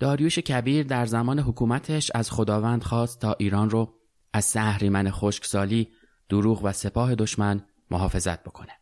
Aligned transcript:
داریوش 0.00 0.38
کبیر 0.38 0.86
در 0.86 1.06
زمان 1.06 1.38
حکومتش 1.38 2.10
از 2.14 2.30
خداوند 2.30 2.82
خواست 2.82 3.20
تا 3.20 3.36
ایران 3.38 3.70
رو 3.70 3.94
از 4.32 4.44
سهریمن 4.44 5.10
خشکسالی، 5.10 5.88
دروغ 6.28 6.64
و 6.64 6.72
سپاه 6.72 7.14
دشمن 7.14 7.64
محافظت 7.90 8.42
بکنه. 8.42 8.72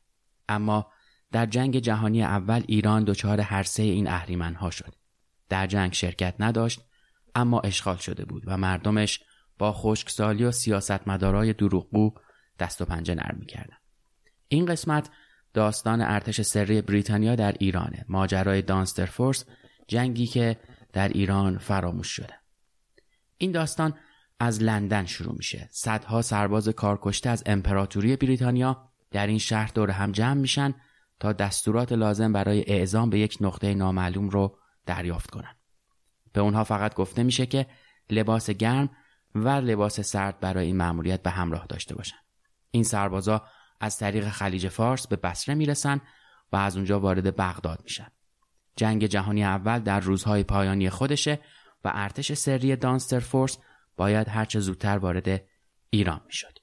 اما 0.48 0.86
در 1.32 1.46
جنگ 1.46 1.78
جهانی 1.78 2.23
اول 2.23 2.62
ایران 2.66 3.04
دچار 3.04 3.40
هر 3.40 3.62
سه 3.62 3.82
این 3.82 4.09
اهریمنها 4.09 4.70
شد. 4.70 4.95
در 5.48 5.66
جنگ 5.66 5.92
شرکت 5.92 6.34
نداشت 6.38 6.80
اما 7.34 7.60
اشغال 7.60 7.96
شده 7.96 8.24
بود 8.24 8.42
و 8.46 8.56
مردمش 8.56 9.20
با 9.59 9.73
خشکسالی 9.73 10.45
و 10.45 10.50
سیاستمدارای 10.50 11.52
دروغگو 11.52 12.14
دست 12.59 12.80
و 12.80 12.84
پنجه 12.84 13.14
نرم 13.14 13.37
می‌کردن. 13.38 13.76
این 14.48 14.66
قسمت 14.66 15.10
داستان 15.54 16.00
ارتش 16.00 16.40
سری 16.40 16.82
بریتانیا 16.82 17.34
در 17.34 17.52
ایرانه 17.52 18.04
ماجرای 18.09 18.62
دانستر 18.62 19.06
فورس 19.06 19.45
جنگی 19.88 20.26
که 20.26 20.56
در 20.92 21.08
ایران 21.08 21.58
فراموش 21.58 22.08
شده. 22.08 22.34
این 23.38 23.52
داستان 23.52 23.94
از 24.40 24.62
لندن 24.62 25.06
شروع 25.06 25.34
میشه. 25.36 25.68
صدها 25.72 26.22
سرباز 26.22 26.68
کارکشته 26.68 27.30
از 27.30 27.42
امپراتوری 27.46 28.16
بریتانیا 28.16 28.90
در 29.10 29.26
این 29.26 29.38
شهر 29.38 29.70
دور 29.74 29.90
هم 29.90 30.12
جمع 30.12 30.40
میشن 30.40 30.74
تا 31.20 31.32
دستورات 31.32 31.92
لازم 31.92 32.32
برای 32.32 32.64
اعزام 32.66 33.10
به 33.10 33.18
یک 33.18 33.38
نقطه 33.40 33.74
نامعلوم 33.74 34.28
رو 34.28 34.59
دریافت 34.86 35.30
کنن. 35.30 35.56
به 36.32 36.40
اونها 36.40 36.64
فقط 36.64 36.94
گفته 36.94 37.22
میشه 37.22 37.46
که 37.46 37.66
لباس 38.10 38.50
گرم 38.50 38.90
و 39.34 39.48
لباس 39.48 40.00
سرد 40.00 40.40
برای 40.40 40.66
این 40.66 40.76
مأموریت 40.76 41.22
به 41.22 41.30
همراه 41.30 41.66
داشته 41.66 41.94
باشن. 41.94 42.16
این 42.70 42.84
سربازا 42.84 43.44
از 43.80 43.98
طریق 43.98 44.28
خلیج 44.28 44.68
فارس 44.68 45.06
به 45.06 45.16
بصره 45.16 45.54
می‌رسن 45.54 46.00
و 46.52 46.56
از 46.56 46.76
اونجا 46.76 47.00
وارد 47.00 47.36
بغداد 47.36 47.80
میشن. 47.84 48.06
جنگ 48.79 49.07
جهانی 49.07 49.45
اول 49.45 49.79
در 49.79 50.01
روزهای 50.01 50.43
پایانی 50.43 50.90
خودشه 50.90 51.38
و 51.84 51.93
ارتش 51.95 52.32
سری 52.32 52.76
دانستر 52.76 53.18
فورس 53.18 53.59
باید 53.96 54.29
هرچه 54.29 54.60
زودتر 54.60 54.98
وارد 54.98 55.43
ایران 55.90 56.21
می‌شد. 56.26 56.59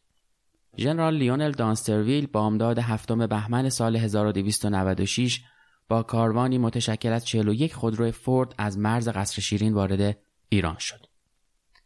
ژنرال 0.78 1.18
لیونل 1.18 1.52
دانسترویل 1.52 2.28
با 2.28 2.46
امداد 2.46 2.80
هفتم 2.80 3.28
بهمن 3.28 3.70
سال 3.70 3.96
1296 3.96 5.42
با 5.90 6.04
کاروانی 6.04 6.58
متشکل 6.58 7.12
از 7.12 7.26
41 7.26 7.74
خودرو 7.74 8.12
فورد 8.12 8.56
از 8.58 8.78
مرز 8.78 9.10
قصر 9.10 9.42
شیرین 9.42 9.74
وارد 9.74 10.18
ایران 10.50 10.78
شد. 10.80 11.06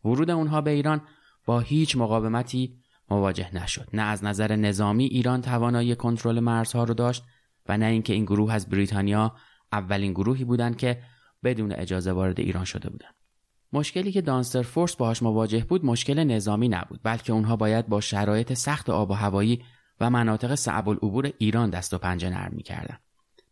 ورود 0.05 0.29
اونها 0.29 0.61
به 0.61 0.71
ایران 0.71 1.01
با 1.45 1.59
هیچ 1.59 1.97
مقاومتی 1.97 2.77
مواجه 3.09 3.55
نشد. 3.55 3.87
نه 3.93 4.01
از 4.01 4.23
نظر 4.23 4.55
نظامی 4.55 5.05
ایران 5.05 5.41
توانایی 5.41 5.95
کنترل 5.95 6.39
مرزها 6.39 6.83
رو 6.83 6.93
داشت 6.93 7.23
و 7.69 7.77
نه 7.77 7.85
اینکه 7.85 8.13
این 8.13 8.25
گروه 8.25 8.53
از 8.53 8.69
بریتانیا 8.69 9.35
اولین 9.71 10.13
گروهی 10.13 10.43
بودند 10.43 10.77
که 10.77 11.03
بدون 11.43 11.71
اجازه 11.71 12.11
وارد 12.11 12.39
ایران 12.39 12.65
شده 12.65 12.89
بودند. 12.89 13.13
مشکلی 13.73 14.11
که 14.11 14.21
دانستر 14.21 14.61
فورس 14.61 14.95
باهاش 14.95 15.23
مواجه 15.23 15.63
بود 15.65 15.85
مشکل 15.85 16.23
نظامی 16.23 16.69
نبود 16.69 16.99
بلکه 17.03 17.33
اونها 17.33 17.55
باید 17.55 17.87
با 17.87 18.01
شرایط 18.01 18.53
سخت 18.53 18.89
آب 18.89 19.11
و 19.11 19.13
هوایی 19.13 19.63
و 19.99 20.09
مناطق 20.09 20.55
صعب 20.55 20.89
العبور 20.89 21.31
ایران 21.37 21.69
دست 21.69 21.93
و 21.93 21.97
پنجه 21.97 22.29
نرم 22.29 22.51
می‌کردن. 22.55 22.97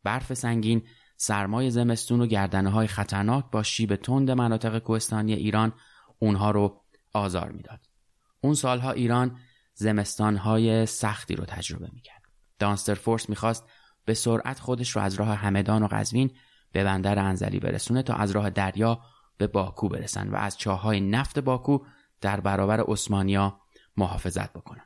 برف 0.04 0.34
سنگین، 0.34 0.82
سرمای 1.18 1.72
زمستون 1.72 2.22
و 2.22 2.26
گردنه 2.26 2.70
های 2.70 2.88
خطرناک 2.88 3.46
با 3.52 3.64
شیب 3.64 3.96
تند 3.96 4.32
مناطق 4.32 4.80
کوهستانی 4.80 5.34
ایران 5.34 5.74
اونها 6.20 6.52
رو 6.52 6.82
آزار 7.14 7.52
می‌داد. 7.52 7.80
اون 8.42 8.54
سالها 8.54 8.92
ایران 8.92 9.38
زمستانهای 9.74 10.86
سختی 10.86 11.36
رو 11.36 11.46
تجربه 11.46 11.90
می‌کرد. 11.94 12.22
دانستر 12.60 12.94
فورس 12.94 13.30
می‌خواست 13.30 13.64
به 14.08 14.14
سرعت 14.14 14.60
خودش 14.60 14.90
رو 14.90 15.02
از 15.02 15.14
راه 15.14 15.36
همدان 15.36 15.84
و 15.84 15.88
قزوین 15.88 16.32
به 16.72 16.84
بندر 16.84 17.20
انزلی 17.20 17.60
برسونه 17.60 18.04
تا 18.04 18.14
از 18.14 18.32
راه 18.32 18.50
دریا 18.50 19.02
به 19.38 19.48
باکو 19.48 19.90
برسن 19.90 20.30
و 20.30 20.36
از 20.36 20.58
چاهای 20.58 21.02
نفت 21.02 21.40
باکو 21.40 21.80
در 22.22 22.40
برابر 22.40 22.82
عثمانیا 22.88 23.60
محافظت 23.98 24.54
بکنن. 24.54 24.86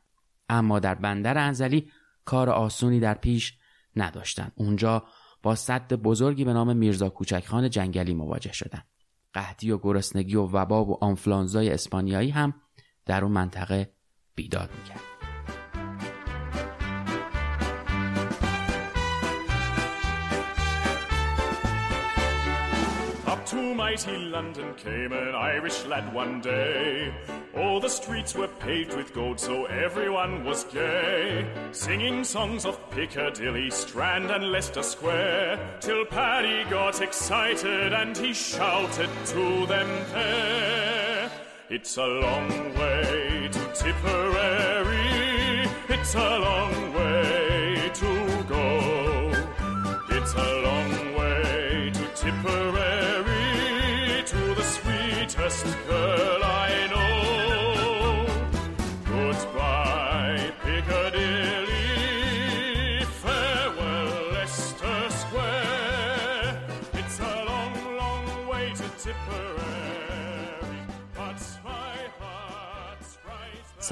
اما 0.50 0.80
در 0.80 0.96
بندر 0.96 1.38
انزلی 1.38 1.92
کار 2.26 2.50
آسونی 2.50 3.00
در 3.00 3.14
پیش 3.14 3.58
نداشتن. 3.96 4.52
اونجا 4.56 5.04
با 5.44 5.56
صد 5.56 5.94
بزرگی 5.94 6.46
به 6.46 6.54
نام 6.54 6.78
میرزا 6.78 7.10
کوچکخان 7.10 7.70
جنگلی 7.70 8.14
مواجه 8.14 8.54
شدن. 8.54 8.82
قحطی 9.34 9.72
و 9.72 9.78
گرسنگی 9.78 10.36
و 10.36 10.42
وبا 10.42 10.86
و 10.86 11.04
آنفلانزای 11.04 11.70
اسپانیایی 11.70 12.30
هم 12.30 12.54
در 13.06 13.24
اون 13.24 13.32
منطقه 13.32 13.94
بیداد 14.36 14.70
می‌کرد. 14.78 15.11
Mighty 23.92 24.18
London 24.18 24.74
came 24.76 25.12
an 25.12 25.36
Irish 25.36 25.86
lad 25.86 26.14
one 26.14 26.40
day. 26.40 27.14
All 27.58 27.82
the 27.82 27.90
streets 27.90 28.34
were 28.34 28.48
paved 28.48 28.96
with 28.96 29.14
gold, 29.14 29.38
so 29.38 29.66
everyone 29.66 30.46
was 30.46 30.64
gay. 30.64 31.46
Singing 31.74 32.24
songs 32.24 32.66
of 32.66 32.80
Piccadilly, 32.92 33.70
Strand, 33.70 34.32
and 34.32 34.50
Leicester 34.50 34.82
Square. 34.82 35.60
Till 35.82 36.06
Paddy 36.06 36.64
got 36.70 37.02
excited 37.02 37.92
and 37.92 38.18
he 38.18 38.34
shouted 38.34 39.10
to 39.26 39.66
them 39.66 39.90
there. 40.14 41.30
It's 41.70 41.98
a 41.98 42.06
long 42.06 42.50
way 42.76 43.50
to 43.52 43.60
Tipperary. 43.74 45.68
It's 45.90 46.16
a 46.16 46.40
long 46.40 46.94
way 46.94 47.01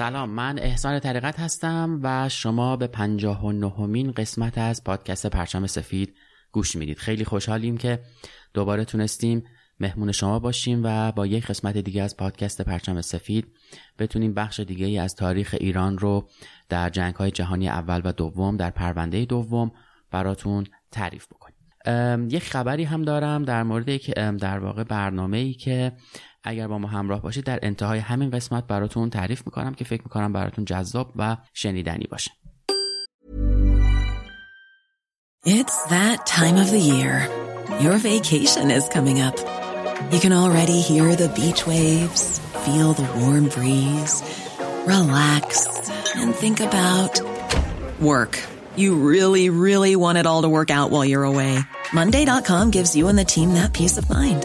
سلام 0.00 0.30
من 0.30 0.58
احسان 0.58 0.98
طریقت 0.98 1.40
هستم 1.40 2.00
و 2.02 2.28
شما 2.28 2.76
به 2.76 2.86
پنجاه 2.86 3.44
و 3.44 3.52
نهمین 3.52 4.12
قسمت 4.12 4.58
از 4.58 4.84
پادکست 4.84 5.26
پرچم 5.26 5.66
سفید 5.66 6.14
گوش 6.52 6.76
می‌دید. 6.76 6.98
خیلی 6.98 7.24
خوشحالیم 7.24 7.76
که 7.76 8.00
دوباره 8.54 8.84
تونستیم 8.84 9.44
مهمون 9.80 10.12
شما 10.12 10.38
باشیم 10.38 10.80
و 10.84 11.12
با 11.12 11.26
یک 11.26 11.46
قسمت 11.46 11.76
دیگه 11.76 12.02
از 12.02 12.16
پادکست 12.16 12.62
پرچم 12.62 13.00
سفید 13.00 13.46
بتونیم 13.98 14.34
بخش 14.34 14.60
دیگه 14.60 15.02
از 15.02 15.14
تاریخ 15.14 15.56
ایران 15.60 15.98
رو 15.98 16.28
در 16.68 16.88
جنگ 16.88 17.14
های 17.14 17.30
جهانی 17.30 17.68
اول 17.68 18.00
و 18.04 18.12
دوم 18.12 18.56
در 18.56 18.70
پرونده 18.70 19.24
دوم 19.24 19.72
براتون 20.10 20.66
تعریف 20.90 21.26
بکنیم. 21.26 22.28
یک 22.30 22.42
خبری 22.42 22.84
هم 22.84 23.02
دارم 23.02 23.44
در 23.44 23.62
مورد 23.62 23.96
در 24.36 24.58
واقع 24.58 24.84
برنامه 24.84 25.36
ای 25.36 25.54
که 25.54 25.92
اگر 26.44 26.68
با 26.68 26.78
ما 26.78 26.88
همراه 26.88 27.22
باشید 27.22 27.44
در 27.44 27.58
انتهای 27.62 27.98
همین 27.98 28.30
قسمت 28.30 28.66
براتون 28.66 29.10
تعریف 29.10 29.42
می‌کنم 29.46 29.74
که 29.74 29.84
فکر 29.84 30.02
می‌کنم 30.02 30.32
براتون 30.32 30.64
جذاب 30.64 31.12
و 31.16 31.36
شنیدنی 31.54 32.06
باشه 32.10 32.30
It's 35.46 35.78
that 35.84 36.26
time 36.26 36.56
of 36.56 36.70
the 36.70 36.78
year. 36.78 37.14
Your 37.80 37.96
vacation 37.96 38.70
is 38.70 38.84
coming 38.96 39.22
up. 39.22 39.36
You 40.12 40.20
can 40.20 40.32
already 40.32 40.80
hear 40.80 41.14
the 41.14 41.30
beach 41.30 41.66
waves, 41.66 42.22
feel 42.64 42.92
the 42.92 43.08
warm 43.20 43.48
breeze, 43.48 44.22
relax, 44.86 45.46
and 46.14 46.34
think 46.34 46.60
about 46.60 47.14
work. 48.00 48.38
You 48.76 48.96
really, 48.96 49.48
really 49.50 49.96
want 49.96 50.18
it 50.18 50.26
all 50.26 50.42
to 50.42 50.48
work 50.48 50.70
out 50.70 50.90
while 50.90 51.04
you're 51.04 51.24
away. 51.24 51.58
Monday.com 51.92 52.70
gives 52.70 52.94
you 52.94 53.08
and 53.08 53.18
the 53.18 53.24
team 53.24 53.54
that 53.54 53.72
peace 53.72 53.96
of 53.96 54.08
mind. 54.10 54.44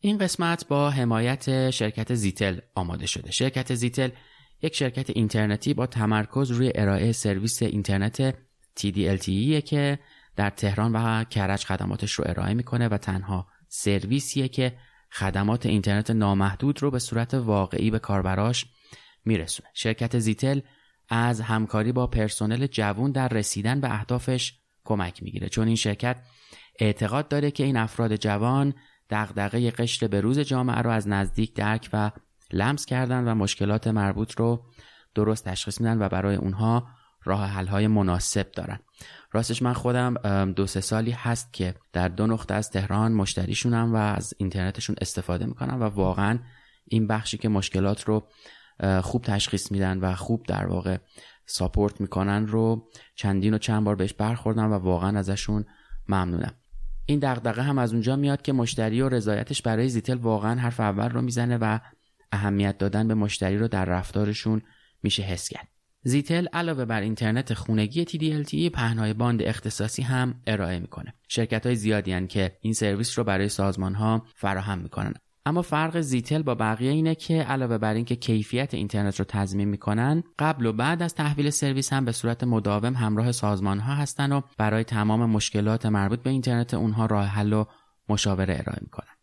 این 0.00 0.18
قسمت 0.18 0.68
با 0.68 0.90
حمایت 0.90 1.70
شرکت 1.70 2.14
زیتل 2.14 2.58
آماده 2.74 3.06
شده. 3.06 3.30
شرکت 3.30 3.74
زیتل 3.74 4.08
یک 4.62 4.74
شرکت 4.74 5.10
اینترنتی 5.10 5.74
با 5.74 5.86
تمرکز 5.86 6.50
روی 6.50 6.72
ارائه 6.74 7.12
سرویس 7.12 7.62
اینترنت 7.62 8.34
TDLTE 8.80 9.62
که 9.64 9.98
در 10.36 10.50
تهران 10.50 10.92
و 10.92 11.24
کرج 11.24 11.64
خدماتش 11.64 12.12
رو 12.12 12.24
ارائه 12.28 12.54
می‌کنه 12.54 12.88
و 12.88 12.98
تنها 12.98 13.46
سرویسیه 13.68 14.48
که 14.48 14.78
خدمات 15.12 15.66
اینترنت 15.66 16.10
نامحدود 16.10 16.82
رو 16.82 16.90
به 16.90 16.98
صورت 16.98 17.34
واقعی 17.34 17.90
به 17.90 17.98
کاربراش 17.98 18.66
میرسونه. 19.24 19.68
شرکت 19.74 20.18
زیتل 20.18 20.60
از 21.08 21.40
همکاری 21.40 21.92
با 21.92 22.06
پرسنل 22.06 22.66
جوون 22.66 23.12
در 23.12 23.28
رسیدن 23.28 23.80
به 23.80 23.94
اهدافش 23.94 24.54
کمک 24.84 25.22
می‌گیره 25.22 25.48
چون 25.48 25.66
این 25.66 25.76
شرکت 25.76 26.22
اعتقاد 26.78 27.28
داره 27.28 27.50
که 27.50 27.64
این 27.64 27.76
افراد 27.76 28.16
جوان 28.16 28.74
دغدغه 29.10 29.70
قشر 29.70 30.20
روز 30.20 30.38
جامعه 30.38 30.78
رو 30.78 30.90
از 30.90 31.08
نزدیک 31.08 31.54
درک 31.54 31.90
و 31.92 32.10
لمس 32.52 32.86
کردن 32.86 33.28
و 33.28 33.34
مشکلات 33.34 33.86
مربوط 33.86 34.32
رو 34.32 34.64
درست 35.14 35.44
تشخیص 35.44 35.80
میدن 35.80 36.02
و 36.02 36.08
برای 36.08 36.36
اونها 36.36 36.88
راه 37.24 37.46
حل 37.46 37.66
های 37.66 37.86
مناسب 37.86 38.52
دارن. 38.52 38.78
راستش 39.32 39.62
من 39.62 39.72
خودم 39.72 40.14
دو 40.52 40.66
سه 40.66 40.80
سالی 40.80 41.10
هست 41.10 41.52
که 41.52 41.74
در 41.92 42.08
دو 42.08 42.26
نقطه 42.26 42.54
از 42.54 42.70
تهران 42.70 43.12
مشتریشونم 43.12 43.94
و 43.94 43.96
از 43.96 44.34
اینترنتشون 44.38 44.96
استفاده 45.00 45.46
می‌کنم 45.46 45.82
و 45.82 45.84
واقعا 45.84 46.38
این 46.84 47.06
بخشی 47.06 47.38
که 47.38 47.48
مشکلات 47.48 48.04
رو 48.04 48.28
خوب 49.02 49.22
تشخیص 49.22 49.72
میدن 49.72 49.98
و 49.98 50.14
خوب 50.14 50.46
در 50.46 50.66
واقع 50.66 50.98
ساپورت 51.46 52.00
می‌کنن 52.00 52.46
رو 52.46 52.88
چندین 53.14 53.54
و 53.54 53.58
چند 53.58 53.84
بار 53.84 53.94
بهش 53.94 54.12
برخوردم 54.12 54.72
و 54.72 54.74
واقعا 54.74 55.18
ازشون 55.18 55.64
ممنونم. 56.08 56.54
این 57.06 57.18
دغدغه 57.18 57.62
هم 57.62 57.78
از 57.78 57.92
اونجا 57.92 58.16
میاد 58.16 58.42
که 58.42 58.52
مشتری 58.52 59.00
و 59.00 59.08
رضایتش 59.08 59.62
برای 59.62 59.88
زیتل 59.88 60.14
واقعا 60.14 60.60
حرف 60.60 60.80
اول 60.80 61.08
رو 61.08 61.22
می‌زنه 61.22 61.56
و 61.56 61.78
اهمیت 62.32 62.78
دادن 62.78 63.08
به 63.08 63.14
مشتری 63.14 63.58
رو 63.58 63.68
در 63.68 63.84
رفتارشون 63.84 64.62
میشه 65.02 65.22
حس 65.22 65.48
کرد. 65.48 65.68
زیتل 66.02 66.46
علاوه 66.52 66.84
بر 66.84 67.00
اینترنت 67.00 67.54
خونگی 67.54 68.04
TDLTE 68.04 68.70
پهنای 68.72 69.14
باند 69.14 69.42
اختصاصی 69.42 70.02
هم 70.02 70.40
ارائه 70.46 70.78
می‌کنه. 70.78 71.14
شرکت 71.28 71.66
های 71.66 71.76
زیادی 71.76 72.26
که 72.26 72.58
این 72.60 72.72
سرویس 72.72 73.18
رو 73.18 73.24
برای 73.24 73.48
سازمان 73.48 73.94
ها 73.94 74.26
فراهم 74.34 74.78
می‌کنن. 74.78 75.14
اما 75.46 75.62
فرق 75.62 76.00
زیتل 76.00 76.42
با 76.42 76.54
بقیه 76.54 76.90
اینه 76.90 77.14
که 77.14 77.42
علاوه 77.42 77.78
بر 77.78 77.94
اینکه 77.94 78.16
کیفیت 78.16 78.74
اینترنت 78.74 79.18
رو 79.18 79.24
تضمین 79.28 79.68
می‌کنن 79.68 80.22
قبل 80.38 80.66
و 80.66 80.72
بعد 80.72 81.02
از 81.02 81.14
تحویل 81.14 81.50
سرویس 81.50 81.92
هم 81.92 82.04
به 82.04 82.12
صورت 82.12 82.44
مداوم 82.44 82.94
همراه 82.94 83.32
سازمان 83.32 83.78
ها 83.78 83.94
هستن 83.94 84.32
و 84.32 84.40
برای 84.58 84.84
تمام 84.84 85.30
مشکلات 85.30 85.86
مربوط 85.86 86.22
به 86.22 86.30
اینترنت 86.30 86.74
اونها 86.74 87.06
راه 87.06 87.26
حل 87.26 87.52
و 87.52 87.64
مشاوره 88.08 88.54
ارائه 88.54 88.78
می‌کنن. 88.82 89.15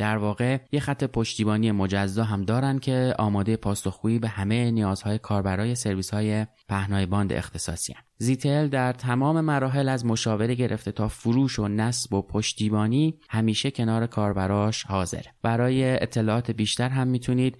در 0.00 0.16
واقع 0.16 0.58
یه 0.72 0.80
خط 0.80 1.04
پشتیبانی 1.04 1.72
مجزا 1.72 2.24
هم 2.24 2.44
دارن 2.44 2.78
که 2.78 3.14
آماده 3.18 3.56
پاسخگویی 3.56 4.18
به 4.18 4.28
همه 4.28 4.70
نیازهای 4.70 5.18
کاربرای 5.18 5.74
سرویس 5.74 6.10
های 6.10 6.46
پهنای 6.68 7.06
باند 7.06 7.32
اختصاصی 7.32 7.92
هم. 7.92 8.02
زیتل 8.18 8.68
در 8.68 8.92
تمام 8.92 9.40
مراحل 9.40 9.88
از 9.88 10.06
مشاوره 10.06 10.54
گرفته 10.54 10.92
تا 10.92 11.08
فروش 11.08 11.58
و 11.58 11.68
نصب 11.68 12.12
و 12.12 12.22
پشتیبانی 12.22 13.18
همیشه 13.28 13.70
کنار 13.70 14.06
کاربراش 14.06 14.82
حاضره. 14.82 15.34
برای 15.42 16.02
اطلاعات 16.02 16.50
بیشتر 16.50 16.88
هم 16.88 17.08
می‌تونید 17.08 17.58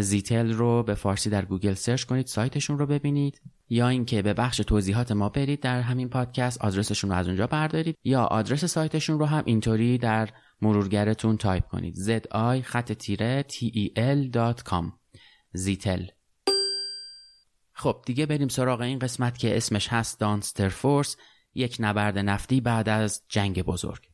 زیتل 0.00 0.52
رو 0.52 0.82
به 0.82 0.94
فارسی 0.94 1.30
در 1.30 1.44
گوگل 1.44 1.74
سرچ 1.74 2.04
کنید 2.04 2.26
سایتشون 2.26 2.78
رو 2.78 2.86
ببینید. 2.86 3.40
یا 3.68 3.88
اینکه 3.88 4.22
به 4.22 4.34
بخش 4.34 4.56
توضیحات 4.56 5.12
ما 5.12 5.28
برید 5.28 5.60
در 5.60 5.80
همین 5.80 6.08
پادکست 6.08 6.60
آدرسشون 6.60 7.10
رو 7.10 7.16
از 7.16 7.26
اونجا 7.26 7.46
بردارید. 7.46 7.96
یا 8.04 8.22
آدرس 8.22 8.64
سایتشون 8.64 9.18
رو 9.18 9.26
هم 9.26 9.42
اینطوری 9.46 9.98
در 9.98 10.28
مرورگرتون 10.62 11.36
تایپ 11.36 11.66
کنید. 11.66 11.94
zi 11.94 12.62
خط 12.62 12.92
تیره 12.92 13.44
tel.com 13.48 14.92
زیتل. 15.52 16.06
خب 17.72 18.02
دیگه 18.06 18.26
بریم 18.26 18.48
سراغ 18.48 18.80
این 18.80 18.98
قسمت 18.98 19.38
که 19.38 19.56
اسمش 19.56 19.88
هست 19.88 20.20
دانستر 20.20 20.68
فورس 20.68 21.16
یک 21.54 21.76
نبرد 21.80 22.18
نفتی 22.18 22.60
بعد 22.60 22.88
از 22.88 23.22
جنگ 23.28 23.62
بزرگ. 23.62 24.09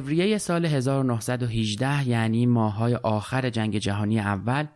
فوریه 0.00 0.38
سال 0.38 0.66
1918 0.66 2.08
یعنی 2.08 2.46
ماهای 2.46 2.94
آخر 2.94 3.50
جنگ 3.50 3.78
جهانی 3.78 4.20
اول 4.20 4.66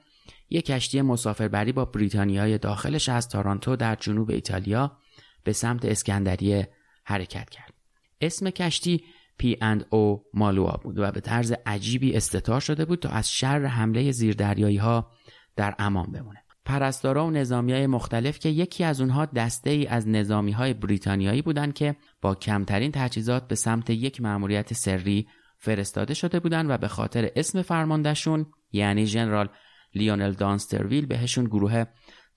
یک 0.50 0.66
کشتی 0.66 1.02
مسافربری 1.02 1.72
با 1.72 1.84
بریتانیای 1.84 2.58
داخلش 2.58 3.08
از 3.08 3.28
تارانتو 3.28 3.76
در 3.76 3.94
جنوب 3.94 4.30
ایتالیا 4.30 4.98
به 5.44 5.52
سمت 5.52 5.84
اسکندریه 5.84 6.68
حرکت 7.04 7.50
کرد. 7.50 7.74
اسم 8.20 8.50
کشتی 8.50 9.04
پی 9.38 9.56
اند 9.60 9.86
او 9.90 10.24
مالوا 10.34 10.80
بود 10.82 10.98
و 10.98 11.10
به 11.10 11.20
طرز 11.20 11.54
عجیبی 11.66 12.16
استتار 12.16 12.60
شده 12.60 12.84
بود 12.84 12.98
تا 12.98 13.08
از 13.08 13.30
شر 13.30 13.64
حمله 13.66 14.10
زیردریایی 14.10 14.76
ها 14.76 15.10
در 15.56 15.74
امان 15.78 16.12
بمونه. 16.12 16.47
پرستارا 16.68 17.26
و 17.26 17.30
نظامی 17.30 17.72
های 17.72 17.86
مختلف 17.86 18.38
که 18.38 18.48
یکی 18.48 18.84
از 18.84 19.00
اونها 19.00 19.26
دسته 19.26 19.70
ای 19.70 19.86
از 19.86 20.08
نظامی 20.08 20.52
های 20.52 20.74
بریتانیایی 20.74 21.42
بودند 21.42 21.74
که 21.74 21.96
با 22.20 22.34
کمترین 22.34 22.92
تجهیزات 22.92 23.48
به 23.48 23.54
سمت 23.54 23.90
یک 23.90 24.20
مأموریت 24.20 24.72
سری 24.72 25.28
فرستاده 25.58 26.14
شده 26.14 26.40
بودند 26.40 26.70
و 26.70 26.78
به 26.78 26.88
خاطر 26.88 27.30
اسم 27.36 27.62
فرماندهشون 27.62 28.46
یعنی 28.72 29.06
ژنرال 29.06 29.48
لیونل 29.94 30.32
دانسترویل 30.32 31.06
بهشون 31.06 31.44
گروه 31.44 31.84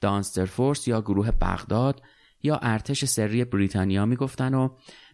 دانستر 0.01 0.45
فورس 0.45 0.88
یا 0.88 1.01
گروه 1.01 1.31
بغداد 1.31 2.01
یا 2.43 2.59
ارتش 2.61 3.05
سری 3.05 3.45
بریتانیا 3.45 4.05
می‌گفتن 4.05 4.53
و 4.53 4.69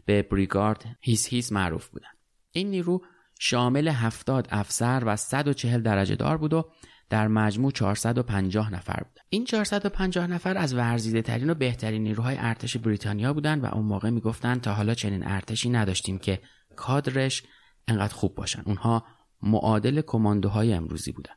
به 0.05 0.21
بریگارد 0.21 0.85
هیس 1.01 1.27
هیس 1.27 1.51
معروف 1.51 1.87
بودن. 1.87 2.09
این 2.51 2.69
نیرو 2.69 3.01
شامل 3.39 3.87
70 3.87 4.47
افسر 4.51 5.03
و 5.05 5.15
140 5.15 5.81
درجه 5.81 6.15
دار 6.15 6.37
بود 6.37 6.53
و 6.53 6.69
در 7.09 7.27
مجموع 7.27 7.71
450 7.71 8.73
نفر 8.73 9.03
بود. 9.03 9.19
این 9.29 9.45
450 9.45 10.27
نفر 10.27 10.57
از 10.57 10.73
ورزیده 10.73 11.21
ترین 11.21 11.49
و 11.49 11.53
بهترین 11.53 12.03
نیروهای 12.03 12.35
ارتش 12.39 12.77
بریتانیا 12.77 13.33
بودند 13.33 13.63
و 13.63 13.67
اون 13.75 13.85
موقع 13.85 14.09
می‌گفتند 14.09 14.61
تا 14.61 14.73
حالا 14.73 14.93
چنین 14.93 15.27
ارتشی 15.27 15.69
نداشتیم 15.69 16.17
که 16.17 16.39
کادرش 16.75 17.43
انقدر 17.87 18.13
خوب 18.13 18.35
باشن. 18.35 18.63
اونها 18.65 19.03
معادل 19.41 20.01
کماندوهای 20.01 20.73
امروزی 20.73 21.11
بودن. 21.11 21.33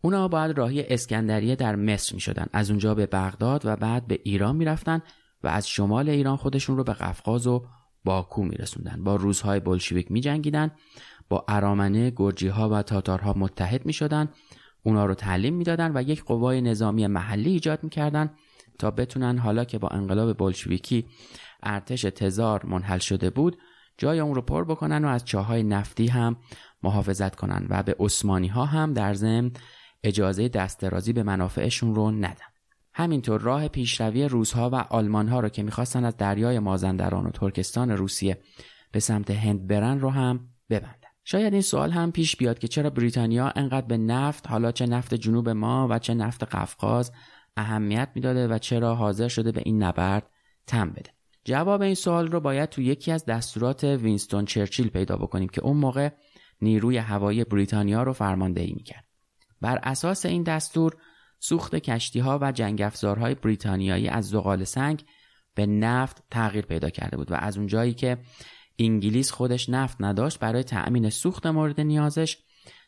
اونا 0.00 0.28
باید 0.28 0.58
راهی 0.58 0.82
اسکندریه 0.82 1.56
در 1.56 1.76
مصر 1.76 2.14
می 2.14 2.20
شدن. 2.20 2.46
از 2.52 2.70
اونجا 2.70 2.94
به 2.94 3.06
بغداد 3.06 3.66
و 3.66 3.76
بعد 3.76 4.06
به 4.06 4.20
ایران 4.24 4.56
می 4.56 4.64
رفتن 4.64 5.02
و 5.42 5.48
از 5.48 5.68
شمال 5.68 6.08
ایران 6.08 6.36
خودشون 6.36 6.76
رو 6.76 6.84
به 6.84 6.92
قفقاز 6.92 7.46
و 7.46 7.66
باکو 8.04 8.44
میرسوندن 8.44 9.04
با 9.04 9.16
روزهای 9.16 9.60
بلشویک 9.60 10.10
میجنگیدن 10.10 10.70
با 11.28 11.44
ارامنه 11.48 12.10
گرجی 12.16 12.48
ها 12.48 12.68
و 12.68 12.82
تاتارها 12.82 13.34
متحد 13.36 13.86
می 13.86 13.92
شدن 13.92 14.28
اونا 14.82 15.06
رو 15.06 15.14
تعلیم 15.14 15.54
می‌دادن 15.54 15.96
و 15.96 16.02
یک 16.02 16.24
قوای 16.24 16.60
نظامی 16.60 17.06
محلی 17.06 17.50
ایجاد 17.50 17.84
می‌کردن 17.84 18.30
تا 18.78 18.90
بتونن 18.90 19.38
حالا 19.38 19.64
که 19.64 19.78
با 19.78 19.88
انقلاب 19.88 20.38
بلشویکی 20.38 21.06
ارتش 21.62 22.02
تزار 22.02 22.66
منحل 22.66 22.98
شده 22.98 23.30
بود 23.30 23.58
جای 23.98 24.20
اون 24.20 24.34
رو 24.34 24.42
پر 24.42 24.64
بکنن 24.64 25.04
و 25.04 25.08
از 25.08 25.24
چاهای 25.24 25.62
نفتی 25.62 26.06
هم 26.06 26.36
محافظت 26.82 27.36
کنن 27.36 27.66
و 27.70 27.82
به 27.82 27.96
عثمانی 27.98 28.48
ها 28.48 28.64
هم 28.64 28.92
در 28.92 29.14
ضمن 29.14 29.50
اجازه 30.04 30.48
دسترازی 30.48 31.12
به 31.12 31.22
منافعشون 31.22 31.94
رو 31.94 32.10
ندن. 32.10 32.50
همینطور 32.92 33.40
راه 33.40 33.68
پیشروی 33.68 34.28
روزها 34.28 34.70
و 34.70 34.74
آلمان 34.74 35.28
ها 35.28 35.40
رو 35.40 35.48
که 35.48 35.62
می‌خواستن 35.62 36.04
از 36.04 36.16
دریای 36.16 36.58
مازندران 36.58 37.26
و 37.26 37.30
ترکستان 37.30 37.90
روسیه 37.90 38.38
به 38.92 39.00
سمت 39.00 39.30
هند 39.30 39.66
برن 39.66 40.00
رو 40.00 40.10
هم 40.10 40.48
ببندن 40.70 40.99
شاید 41.24 41.52
این 41.52 41.62
سوال 41.62 41.90
هم 41.90 42.12
پیش 42.12 42.36
بیاد 42.36 42.58
که 42.58 42.68
چرا 42.68 42.90
بریتانیا 42.90 43.52
انقدر 43.56 43.86
به 43.86 43.96
نفت 43.96 44.48
حالا 44.48 44.72
چه 44.72 44.86
نفت 44.86 45.14
جنوب 45.14 45.48
ما 45.48 45.88
و 45.90 45.98
چه 45.98 46.14
نفت 46.14 46.44
قفقاز 46.44 47.12
اهمیت 47.56 48.08
می‌داده 48.14 48.48
و 48.48 48.58
چرا 48.58 48.94
حاضر 48.94 49.28
شده 49.28 49.52
به 49.52 49.62
این 49.64 49.82
نبرد 49.82 50.30
تم 50.66 50.90
بده. 50.90 51.10
جواب 51.44 51.82
این 51.82 51.94
سوال 51.94 52.28
رو 52.28 52.40
باید 52.40 52.68
تو 52.68 52.82
یکی 52.82 53.12
از 53.12 53.24
دستورات 53.24 53.84
وینستون 53.84 54.44
چرچیل 54.44 54.88
پیدا 54.88 55.16
بکنیم 55.16 55.48
که 55.48 55.62
اون 55.62 55.76
موقع 55.76 56.10
نیروی 56.60 56.96
هوایی 56.96 57.44
بریتانیا 57.44 58.02
رو 58.02 58.12
فرماندهی 58.12 58.72
می‌کرد. 58.72 59.04
بر 59.60 59.80
اساس 59.82 60.26
این 60.26 60.42
دستور 60.42 60.96
سوخت 61.38 61.74
کشتی 61.76 62.20
ها 62.20 62.38
و 62.42 62.52
جنگ 62.52 62.82
افزارهای 62.82 63.34
بریتانیایی 63.34 64.08
از 64.08 64.28
زغال 64.28 64.64
سنگ 64.64 65.04
به 65.54 65.66
نفت 65.66 66.22
تغییر 66.30 66.66
پیدا 66.66 66.90
کرده 66.90 67.16
بود 67.16 67.30
و 67.30 67.34
از 67.34 67.56
اونجایی 67.56 67.94
که 67.94 68.18
انگلیس 68.80 69.30
خودش 69.30 69.68
نفت 69.68 69.96
نداشت 70.00 70.38
برای 70.38 70.62
تأمین 70.62 71.10
سوخت 71.10 71.46
مورد 71.46 71.80
نیازش 71.80 72.38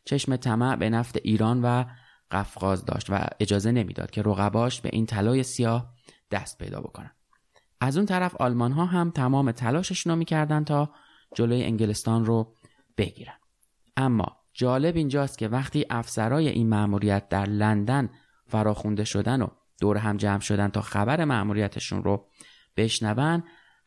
چشم 0.05 0.37
طمع 0.37 0.77
به 0.77 0.91
نفت 0.91 1.17
ایران 1.23 1.63
و 1.63 1.85
قفقاز 2.31 2.85
داشت 2.85 3.11
و 3.11 3.27
اجازه 3.41 3.73
نمی‌داد 3.73 4.11
که 4.11 4.23
رقباش 4.23 4.81
به 4.81 4.91
این 4.93 5.07
طلای 5.07 5.43
سیاه 5.43 5.95
دست 6.31 6.59
پیدا 6.59 6.81
بکنن 6.81 7.11
از 7.81 7.97
اون 7.97 8.07
طرف 8.07 8.35
آلمان 8.35 8.73
ها 8.73 8.85
هم 8.85 9.11
تمام 9.11 9.53
تلاششون 9.53 10.13
رو 10.13 10.19
می‌کردن 10.19 10.65
تا 10.65 10.93
جلوی 11.35 11.63
انگلستان 11.63 12.25
رو 12.25 12.57
بگیرن. 12.97 13.35
اما 13.97 14.37
جالب 14.55 14.97
اینجاست 14.97 15.39
که 15.39 15.49
وقتی 15.49 15.87
افسرای 15.91 16.49
این 16.49 16.69
مأموریت 16.69 17.29
در 17.29 17.47
لندن 17.47 18.11
فراخونده 18.47 19.05
شدن 19.05 19.43
و 19.43 19.47
دور 19.81 19.97
هم 19.97 20.17
جمع 20.17 20.41
شدن 20.41 20.69
تا 20.69 20.81
خبر 20.81 21.25
مأموریتشون 21.25 22.05
رو 22.05 22.29
بشنون 22.77 23.43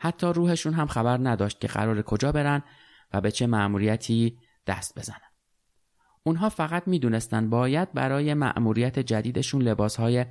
حتی 0.05 0.27
روحشون 0.27 0.73
هم 0.73 0.87
خبر 0.87 1.19
نداشت 1.29 1.59
که 1.59 1.67
قرار 1.67 2.01
کجا 2.01 2.31
برن 2.31 2.63
و 3.13 3.21
به 3.21 3.31
چه 3.31 3.47
مأموریتی 3.47 4.37
دست 4.67 4.99
بزنن. 4.99 5.17
اونها 6.23 6.49
فقط 6.49 6.87
می‌دونستن 6.87 7.49
باید 7.49 7.93
برای 7.93 8.33
مأموریت 8.33 8.99
جدیدشون 8.99 9.61
لباسهای 9.61 10.25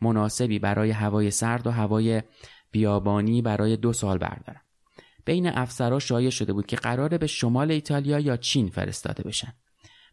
مناسبی 0.00 0.58
برای 0.58 0.90
هوای 0.90 1.30
سرد 1.30 1.66
و 1.66 1.70
هوای 1.70 2.22
بیابانی 2.70 3.42
برای 3.42 3.76
دو 3.76 3.92
سال 3.92 4.18
بردارن. 4.18 4.60
بین 5.24 5.48
افسرها 5.48 5.98
شایع 5.98 6.30
شده 6.30 6.52
بود 6.52 6.66
که 6.66 6.76
قراره 6.76 7.18
به 7.18 7.26
شمال 7.26 7.70
ایتالیا 7.70 8.18
یا 8.18 8.36
چین 8.36 8.68
فرستاده 8.68 9.22
بشن. 9.22 9.52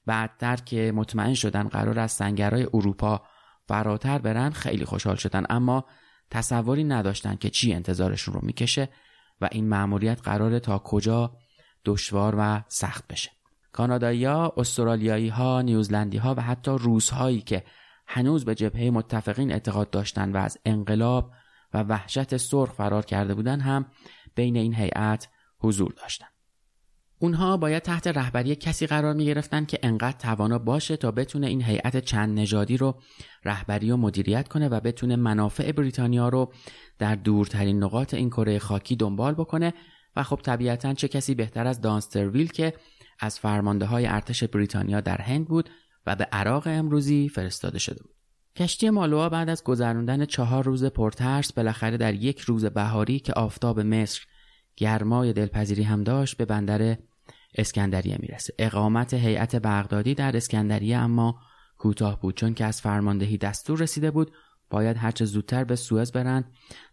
بعدتر 0.06 0.56
که 0.56 0.92
مطمئن 0.96 1.34
شدن 1.34 1.68
قرار 1.68 2.00
از 2.00 2.12
سنگرهای 2.12 2.68
اروپا 2.74 3.22
فراتر 3.68 4.18
برن 4.18 4.50
خیلی 4.50 4.86
خوشحال 4.86 5.16
شدن. 5.16 5.46
اما 5.50 5.86
تصوری 6.32 6.84
نداشتن 6.84 7.36
که 7.36 7.50
چی 7.50 7.74
انتظارشون 7.74 8.34
رو 8.34 8.40
می‌کشه 8.44 8.90
و 9.42 9.50
این 9.52 9.70
مأموریت 9.70 10.22
قراره 10.22 10.60
تا 10.60 10.80
کجا 10.80 11.38
دشوار 11.86 12.36
و 12.38 12.64
سخت 12.68 13.08
بشه 13.08 13.32
کانادایی 13.72 14.26
ها، 14.26 14.54
استرالیایی 14.58 15.30
ها، 15.30 15.62
نیوزلندی 15.62 16.18
ها 16.18 16.36
و 16.36 16.42
حتی 16.42 16.72
روس 16.72 17.10
هایی 17.10 17.42
که 17.42 17.64
هنوز 18.08 18.46
به 18.46 18.56
جبهه 18.56 18.90
متفقین 18.90 19.52
اعتقاد 19.52 19.90
داشتند 19.90 20.36
و 20.36 20.38
از 20.38 20.58
انقلاب 20.66 21.32
و 21.74 21.84
وحشت 21.84 22.38
سرخ 22.38 22.72
فرار 22.74 23.06
کرده 23.06 23.34
بودند 23.34 23.62
هم 23.62 23.86
بین 24.36 24.58
این 24.58 24.76
هیئت 24.76 25.28
حضور 25.60 25.94
داشتند. 25.94 26.35
اونها 27.26 27.58
باید 27.58 27.84
تحت 27.84 28.08
رهبری 28.08 28.56
کسی 28.56 28.88
قرار 28.88 29.14
می 29.14 29.26
گرفتن 29.26 29.66
که 29.66 29.80
انقدر 29.84 30.18
توانا 30.18 30.60
باشه 30.60 30.98
تا 30.98 31.12
بتونه 31.12 31.48
این 31.48 31.64
هیئت 31.64 31.98
چند 31.98 32.40
نژادی 32.40 32.78
رو 32.78 32.96
رهبری 33.46 33.92
و 33.92 33.98
مدیریت 33.98 34.48
کنه 34.48 34.70
و 34.70 34.80
بتونه 34.80 35.16
منافع 35.16 35.72
بریتانیا 35.72 36.30
رو 36.30 36.54
در 37.00 37.16
دورترین 37.16 37.84
نقاط 37.84 38.14
این 38.14 38.30
کره 38.30 38.60
خاکی 38.60 38.96
دنبال 38.96 39.34
بکنه 39.34 39.74
و 40.16 40.24
خب 40.24 40.40
طبیعتا 40.44 40.94
چه 40.94 41.08
کسی 41.08 41.36
بهتر 41.36 41.68
از 41.68 41.82
دانسترویل 41.82 42.48
که 42.48 42.74
از 43.20 43.40
فرمانده 43.40 43.86
های 43.86 44.08
ارتش 44.08 44.44
بریتانیا 44.44 45.02
در 45.02 45.22
هند 45.22 45.48
بود 45.48 45.70
و 46.06 46.16
به 46.16 46.24
عراق 46.24 46.64
امروزی 46.66 47.30
فرستاده 47.30 47.80
شده 47.80 48.04
بود. 48.04 48.16
کشتی 48.56 48.90
مالوا 48.90 49.30
بعد 49.30 49.50
از 49.50 49.64
گذراندن 49.64 50.26
چهار 50.26 50.64
روز 50.64 50.84
پرترس 50.84 51.54
بالاخره 51.54 51.98
در 51.98 52.14
یک 52.14 52.40
روز 52.40 52.66
بهاری 52.66 53.20
که 53.20 53.34
آفتاب 53.34 53.80
مصر 53.80 54.22
گرمای 54.78 55.34
دلپذیری 55.34 55.84
هم 55.84 56.04
داشت 56.04 56.38
به 56.38 56.46
بندر 56.46 56.98
اسکندریه 57.56 58.18
می‌رسه. 58.20 58.54
اقامت 58.60 59.14
هیئت 59.14 59.56
بغدادی 59.56 60.14
در 60.14 60.38
اسکندریه 60.38 60.98
اما 60.98 61.40
کوتاه 61.78 62.22
بود 62.22 62.36
چون 62.36 62.54
که 62.54 62.66
از 62.66 62.82
فرماندهی 62.82 63.38
دستور 63.38 63.80
رسیده 63.80 64.12
بود 64.12 64.32
باید 64.70 64.98
هرچه 64.98 65.26
زودتر 65.26 65.64
به 65.64 65.76
سوئز 65.76 66.12
برن 66.12 66.44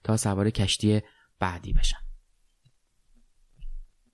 تا 0.04 0.16
سوار 0.16 0.50
کشتی 0.50 1.00
بعدی 1.38 1.72
بشن. 1.72 1.98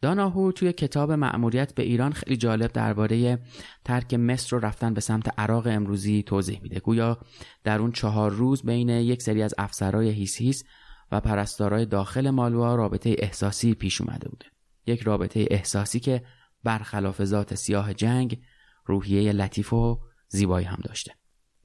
داناهو 0.00 0.52
توی 0.52 0.72
کتاب 0.72 1.12
مأموریت 1.12 1.74
به 1.74 1.82
ایران 1.82 2.12
خیلی 2.12 2.36
جالب 2.36 2.72
درباره 2.72 3.38
ترک 3.84 4.14
مصر 4.14 4.56
رو 4.56 4.66
رفتن 4.66 4.94
به 4.94 5.00
سمت 5.00 5.38
عراق 5.38 5.66
امروزی 5.66 6.22
توضیح 6.22 6.60
میده. 6.62 6.80
گویا 6.80 7.18
در 7.64 7.78
اون 7.78 7.92
چهار 7.92 8.30
روز 8.30 8.62
بین 8.62 8.88
یک 8.88 9.22
سری 9.22 9.42
از 9.42 9.54
افسرهای 9.58 10.10
هیس 10.10 10.64
و 11.12 11.20
پرستارای 11.20 11.86
داخل 11.86 12.30
مالوا 12.30 12.74
رابطه 12.74 13.16
احساسی 13.18 13.74
پیش 13.74 14.00
اومده 14.00 14.28
بوده. 14.28 14.46
یک 14.86 15.00
رابطه 15.00 15.46
احساسی 15.50 16.00
که 16.00 16.22
برخلاف 16.64 17.24
ذات 17.24 17.54
سیاه 17.54 17.94
جنگ 17.94 18.40
روحیه 18.86 19.32
لطیف 19.32 19.72
و 19.72 20.00
زیبایی 20.28 20.66
هم 20.66 20.78
داشته. 20.84 21.12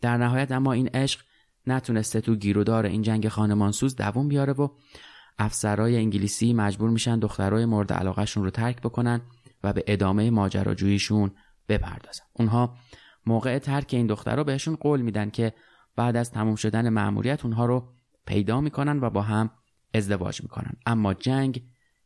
در 0.01 0.17
نهایت 0.17 0.51
اما 0.51 0.73
این 0.73 0.87
عشق 0.87 1.21
نتونسته 1.67 2.21
تو 2.21 2.35
گیرودار 2.35 2.85
این 2.85 3.01
جنگ 3.01 3.27
خانمانسوز 3.27 3.95
دووم 3.95 4.27
بیاره 4.27 4.53
و 4.53 4.67
افسرهای 5.37 5.97
انگلیسی 5.97 6.53
مجبور 6.53 6.89
میشن 6.89 7.19
دخترای 7.19 7.65
مورد 7.65 7.93
علاقهشون 7.93 8.43
رو 8.43 8.49
ترک 8.49 8.81
بکنن 8.81 9.21
و 9.63 9.73
به 9.73 9.83
ادامه 9.87 10.29
ماجراجوییشون 10.29 11.31
بپردازن. 11.69 12.23
اونها 12.33 12.77
موقع 13.25 13.59
ترک 13.59 13.87
این 13.93 14.07
دخترها 14.07 14.43
بهشون 14.43 14.75
قول 14.75 15.01
میدن 15.01 15.29
که 15.29 15.53
بعد 15.95 16.15
از 16.15 16.31
تموم 16.31 16.55
شدن 16.55 16.89
مأموریت 16.89 17.45
اونها 17.45 17.65
رو 17.65 17.93
پیدا 18.25 18.61
می‌کنن 18.61 18.99
و 18.99 19.09
با 19.09 19.21
هم 19.21 19.51
ازدواج 19.93 20.41
می‌کنن. 20.43 20.73
اما 20.85 21.13
جنگ 21.13 21.63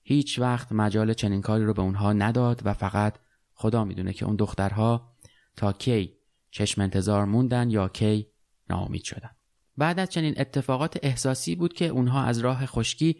هیچ 0.10 0.40
وقت 0.40 0.72
مجال 0.72 1.14
چنین 1.14 1.42
کاری 1.42 1.66
رو 1.66 1.74
به 1.74 1.82
اونها 1.82 2.14
نداد 2.14 2.62
و 2.66 2.74
فقط 2.74 3.18
خدا 3.54 3.84
می‌دونه 3.84 4.14
که 4.14 4.26
اون 4.26 4.36
دخترها 4.36 5.16
تا 5.56 5.74
کی 5.74 6.14
چشم 6.52 6.82
انتظار 6.82 7.26
موندن 7.26 7.70
یا 7.70 7.88
کی 7.88 8.28
ناامید 8.70 9.04
شدن 9.04 9.30
بعد 9.78 10.00
از 10.00 10.10
چنین 10.10 10.34
اتفاقات 10.38 10.98
احساسی 11.04 11.56
بود 11.56 11.74
که 11.74 11.88
اونها 11.88 12.24
از 12.24 12.40
راه 12.40 12.66
خشکی 12.66 13.16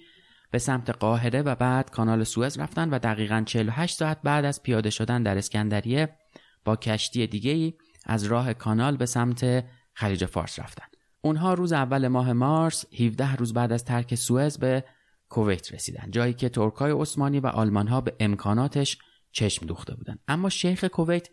به 0.52 0.60
سمت 0.60 0.90
قاهره 0.90 1.42
و 1.42 1.56
بعد 1.56 1.92
کانال 1.92 2.24
سوئز 2.24 2.60
رفتن 2.60 2.90
و 2.90 3.00
دقیقا 3.00 3.44
48 3.46 3.98
ساعت 3.98 4.22
بعد 4.24 4.46
از 4.46 4.64
پیاده 4.64 4.90
شدن 4.90 5.24
در 5.24 5.38
اسکندریه 5.38 6.18
با 6.66 6.76
کشتی 6.76 7.28
دیگه 7.28 7.74
از 8.06 8.24
راه 8.24 8.54
کانال 8.54 8.98
به 8.98 9.06
سمت 9.06 9.66
خلیج 9.94 10.26
فارس 10.26 10.60
رفتن. 10.60 10.86
اونها 11.22 11.54
روز 11.54 11.74
اول 11.74 12.08
ماه 12.08 12.34
مارس 12.34 12.86
17 13.00 13.36
روز 13.36 13.54
بعد 13.54 13.72
از 13.72 13.86
ترک 13.86 14.16
سوئز 14.16 14.58
به 14.58 14.84
کویت 15.30 15.74
رسیدن. 15.74 16.12
جایی 16.12 16.34
که 16.34 16.50
ترکای 16.50 16.92
عثمانی 16.92 17.40
و 17.40 17.48
آلمانها 17.48 18.02
به 18.02 18.16
امکاناتش 18.20 18.98
چشم 19.32 19.66
دوخته 19.66 19.96
بودند. 19.96 20.20
اما 20.28 20.50
شیخ 20.50 20.84
کویت 20.84 21.28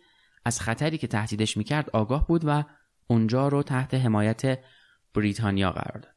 از 0.44 0.60
خطری 0.60 0.98
که 0.98 1.06
تهدیدش 1.06 1.56
می‌کرد 1.56 1.90
آگاه 1.90 2.26
بود 2.26 2.42
و 2.44 2.64
اونجا 3.06 3.48
رو 3.48 3.62
تحت 3.62 3.94
حمایت 3.94 4.58
بریتانیا 5.14 5.70
قرار 5.70 5.98
داد. 5.98 6.14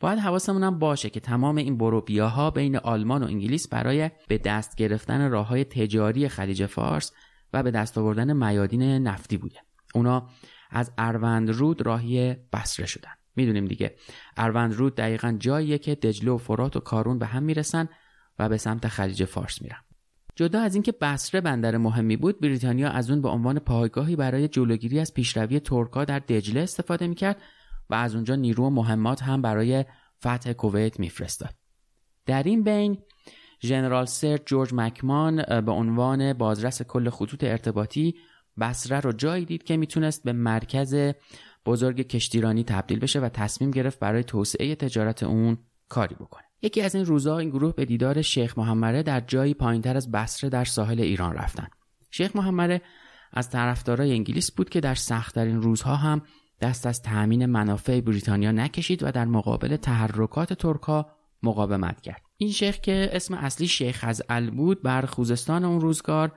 باید 0.00 0.18
حواسمون 0.18 0.64
هم 0.64 0.78
باشه 0.78 1.10
که 1.10 1.20
تمام 1.20 1.56
این 1.56 1.78
بروبیاها 1.78 2.50
بین 2.50 2.76
آلمان 2.76 3.22
و 3.22 3.26
انگلیس 3.26 3.68
برای 3.68 4.10
به 4.28 4.38
دست 4.38 4.76
گرفتن 4.76 5.30
راه 5.30 5.46
های 5.46 5.64
تجاری 5.64 6.28
خلیج 6.28 6.66
فارس 6.66 7.12
و 7.52 7.62
به 7.62 7.70
دست 7.70 7.98
آوردن 7.98 8.32
میادین 8.32 8.82
نفتی 8.82 9.36
بوده. 9.36 9.58
اونا 9.94 10.28
از 10.70 10.92
اروند 10.98 11.50
رود 11.50 11.86
راهی 11.86 12.36
بسره 12.52 12.86
شدن 12.86 13.12
می‌دونیم 13.36 13.64
دیگه. 13.64 13.96
اروند 14.36 14.74
رود 14.74 14.94
دقیقا 14.94 15.36
جاییه 15.38 15.78
که 15.78 15.94
دجله 15.94 16.30
و 16.30 16.38
فرات 16.38 16.76
و 16.76 16.80
کارون 16.80 17.18
به 17.18 17.26
هم 17.26 17.42
می‌رسن 17.42 17.88
و 18.38 18.48
به 18.48 18.56
سمت 18.56 18.88
خلیج 18.88 19.24
فارس 19.24 19.62
میرن. 19.62 19.78
جدا 20.36 20.60
از 20.60 20.74
اینکه 20.74 20.92
بسره 20.92 21.40
بندر 21.40 21.76
مهمی 21.76 22.16
بود 22.16 22.40
بریتانیا 22.40 22.88
از 22.88 23.10
اون 23.10 23.22
به 23.22 23.28
عنوان 23.28 23.58
پایگاهی 23.58 24.16
برای 24.16 24.48
جلوگیری 24.48 25.00
از 25.00 25.14
پیشروی 25.14 25.60
ترکا 25.60 26.04
در 26.04 26.18
دجله 26.18 26.60
استفاده 26.60 27.06
می‌کرد 27.06 27.42
و 27.90 27.94
از 27.94 28.14
اونجا 28.14 28.34
نیرو 28.34 28.66
و 28.66 28.70
مهمات 28.70 29.22
هم 29.22 29.42
برای 29.42 29.84
فتح 30.20 30.52
کویت 30.52 31.00
میفرستاد. 31.00 31.54
در 32.26 32.42
این 32.42 32.62
بین 32.62 32.98
ژنرال 33.62 34.04
سر 34.04 34.36
جورج 34.36 34.70
مکمان 34.74 35.60
به 35.60 35.72
عنوان 35.72 36.32
بازرس 36.32 36.82
کل 36.82 37.10
خطوط 37.10 37.44
ارتباطی 37.44 38.14
بسره 38.60 39.00
رو 39.00 39.12
جایی 39.12 39.44
دید 39.44 39.62
که 39.62 39.76
می‌تونست 39.76 40.24
به 40.24 40.32
مرکز 40.32 41.12
بزرگ 41.66 42.00
کشتیرانی 42.00 42.64
تبدیل 42.64 42.98
بشه 42.98 43.20
و 43.20 43.28
تصمیم 43.28 43.70
گرفت 43.70 43.98
برای 43.98 44.24
توسعه 44.24 44.74
تجارت 44.74 45.22
اون 45.22 45.58
کاری 45.88 46.14
بکنه. 46.14 46.44
یکی 46.62 46.82
از 46.82 46.94
این 46.94 47.04
روزها 47.04 47.38
این 47.38 47.50
گروه 47.50 47.74
به 47.74 47.84
دیدار 47.84 48.22
شیخ 48.22 48.58
محمره 48.58 49.02
در 49.02 49.20
جایی 49.20 49.54
پایینتر 49.54 49.96
از 49.96 50.10
بسره 50.10 50.50
در 50.50 50.64
ساحل 50.64 51.00
ایران 51.00 51.32
رفتن. 51.32 51.66
شیخ 52.10 52.36
محمره 52.36 52.82
از 53.32 53.50
طرفدارای 53.50 54.12
انگلیس 54.12 54.52
بود 54.52 54.68
که 54.68 54.80
در 54.80 54.94
سختترین 54.94 55.62
روزها 55.62 55.96
هم 55.96 56.22
دست 56.60 56.86
از 56.86 57.02
تأمین 57.02 57.46
منافع 57.46 58.00
بریتانیا 58.00 58.52
نکشید 58.52 59.02
و 59.02 59.10
در 59.10 59.24
مقابل 59.24 59.76
تحرکات 59.76 60.52
ترکها 60.52 61.10
مقاومت 61.42 62.00
کرد. 62.00 62.22
این 62.36 62.50
شیخ 62.50 62.76
که 62.76 63.10
اسم 63.12 63.34
اصلی 63.34 63.68
شیخ 63.68 64.04
از 64.08 64.22
ال 64.28 64.50
بود 64.50 64.82
بر 64.82 65.06
خوزستان 65.06 65.64
اون 65.64 65.80
روزگار 65.80 66.32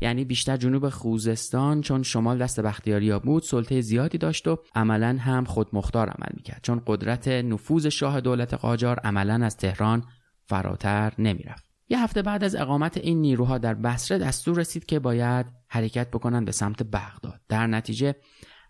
یعنی 0.00 0.24
بیشتر 0.24 0.56
جنوب 0.56 0.88
خوزستان 0.88 1.80
چون 1.80 2.02
شمال 2.02 2.38
دست 2.38 2.60
بختیاریا 2.60 3.18
بود 3.18 3.42
سلطه 3.42 3.80
زیادی 3.80 4.18
داشت 4.18 4.48
و 4.48 4.58
عملا 4.74 5.16
هم 5.20 5.44
خودمختار 5.44 6.08
عمل 6.08 6.28
می‌کرد. 6.34 6.60
چون 6.62 6.82
قدرت 6.86 7.28
نفوذ 7.28 7.86
شاه 7.86 8.20
دولت 8.20 8.54
قاجار 8.54 8.98
عملا 8.98 9.44
از 9.46 9.56
تهران 9.56 10.04
فراتر 10.44 11.12
نمی‌رفت. 11.18 11.66
یه 11.88 12.02
هفته 12.02 12.22
بعد 12.22 12.44
از 12.44 12.56
اقامت 12.56 12.96
این 12.96 13.20
نیروها 13.20 13.58
در 13.58 13.74
بصره 13.74 14.18
دستور 14.18 14.56
رسید 14.56 14.86
که 14.86 14.98
باید 14.98 15.46
حرکت 15.68 16.10
بکنن 16.10 16.44
به 16.44 16.52
سمت 16.52 16.82
بغداد. 16.82 17.40
در 17.48 17.66
نتیجه 17.66 18.14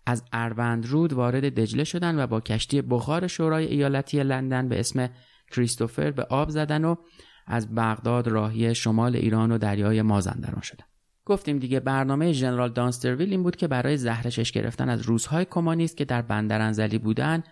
از 0.06 0.22
رود 0.82 1.12
وارد 1.12 1.44
دجله 1.44 1.84
شدن 1.84 2.22
و 2.22 2.26
با 2.26 2.40
کشتی 2.40 2.82
بخار 2.82 3.26
شورای 3.26 3.66
ایالتی 3.66 4.22
لندن 4.22 4.68
به 4.68 4.80
اسم 4.80 5.08
کریستوفر 5.50 6.10
به 6.10 6.22
آب 6.22 6.50
زدن 6.50 6.84
و 6.84 6.94
از 7.46 7.74
بغداد 7.74 8.28
راهی 8.28 8.74
شمال 8.74 9.16
ایران 9.16 9.52
و 9.52 9.58
دریای 9.58 10.02
مازندران 10.02 10.60
شدن. 10.60 10.84
گفتیم 11.26 11.58
دیگه 11.58 11.80
برنامه 11.80 12.32
ژنرال 12.32 12.72
دانسترویل 12.72 13.30
این 13.30 13.42
بود 13.42 13.56
که 13.56 13.68
برای 13.68 13.96
زهرشش 13.96 14.52
گرفتن 14.52 14.88
از 14.88 15.00
روزهای 15.00 15.44
کمونیست 15.44 15.96
که 15.96 16.04
در 16.04 16.22
بندرانزلی 16.22 16.98
بودن 16.98 17.42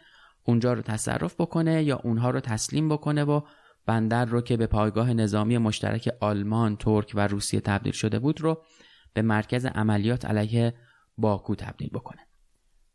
اونجا 0.44 0.72
رو 0.72 0.82
تصرف 0.82 1.34
بکنه 1.40 1.82
یا 1.82 2.00
اونها 2.04 2.30
رو 2.30 2.40
تسلیم 2.40 2.88
بکنه 2.88 3.24
و 3.24 3.40
بندر 3.86 4.24
رو 4.24 4.40
که 4.40 4.56
به 4.56 4.66
پایگاه 4.66 5.12
نظامی 5.12 5.58
مشترک 5.58 6.10
آلمان، 6.20 6.76
ترک 6.76 7.12
و 7.14 7.26
روسیه 7.26 7.60
تبدیل 7.60 7.92
شده 7.92 8.18
بود 8.18 8.40
رو 8.40 8.62
به 9.14 9.22
مرکز 9.22 9.66
عملیات 9.66 10.24
علیه 10.24 10.74
باکو 11.18 11.54
تبدیل 11.54 11.88
بکنه. 11.88 12.20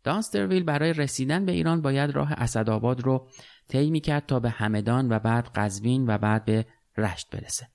دانسترویل 0.04 0.64
برای 0.64 0.94
رسیدن 0.94 1.46
به 1.46 1.52
ایران 1.52 1.82
باید 1.82 2.10
راه 2.10 2.34
اسدآباد 2.34 3.02
رو 3.02 3.30
طی 3.68 4.00
کرد 4.00 4.26
تا 4.26 4.40
به 4.40 4.50
همدان 4.50 5.12
و 5.12 5.20
بعد 5.20 5.50
قزوین 5.56 6.06
و 6.08 6.18
بعد 6.18 6.46
به 6.46 6.66
رشت 6.98 7.30
برسه. 7.32 7.68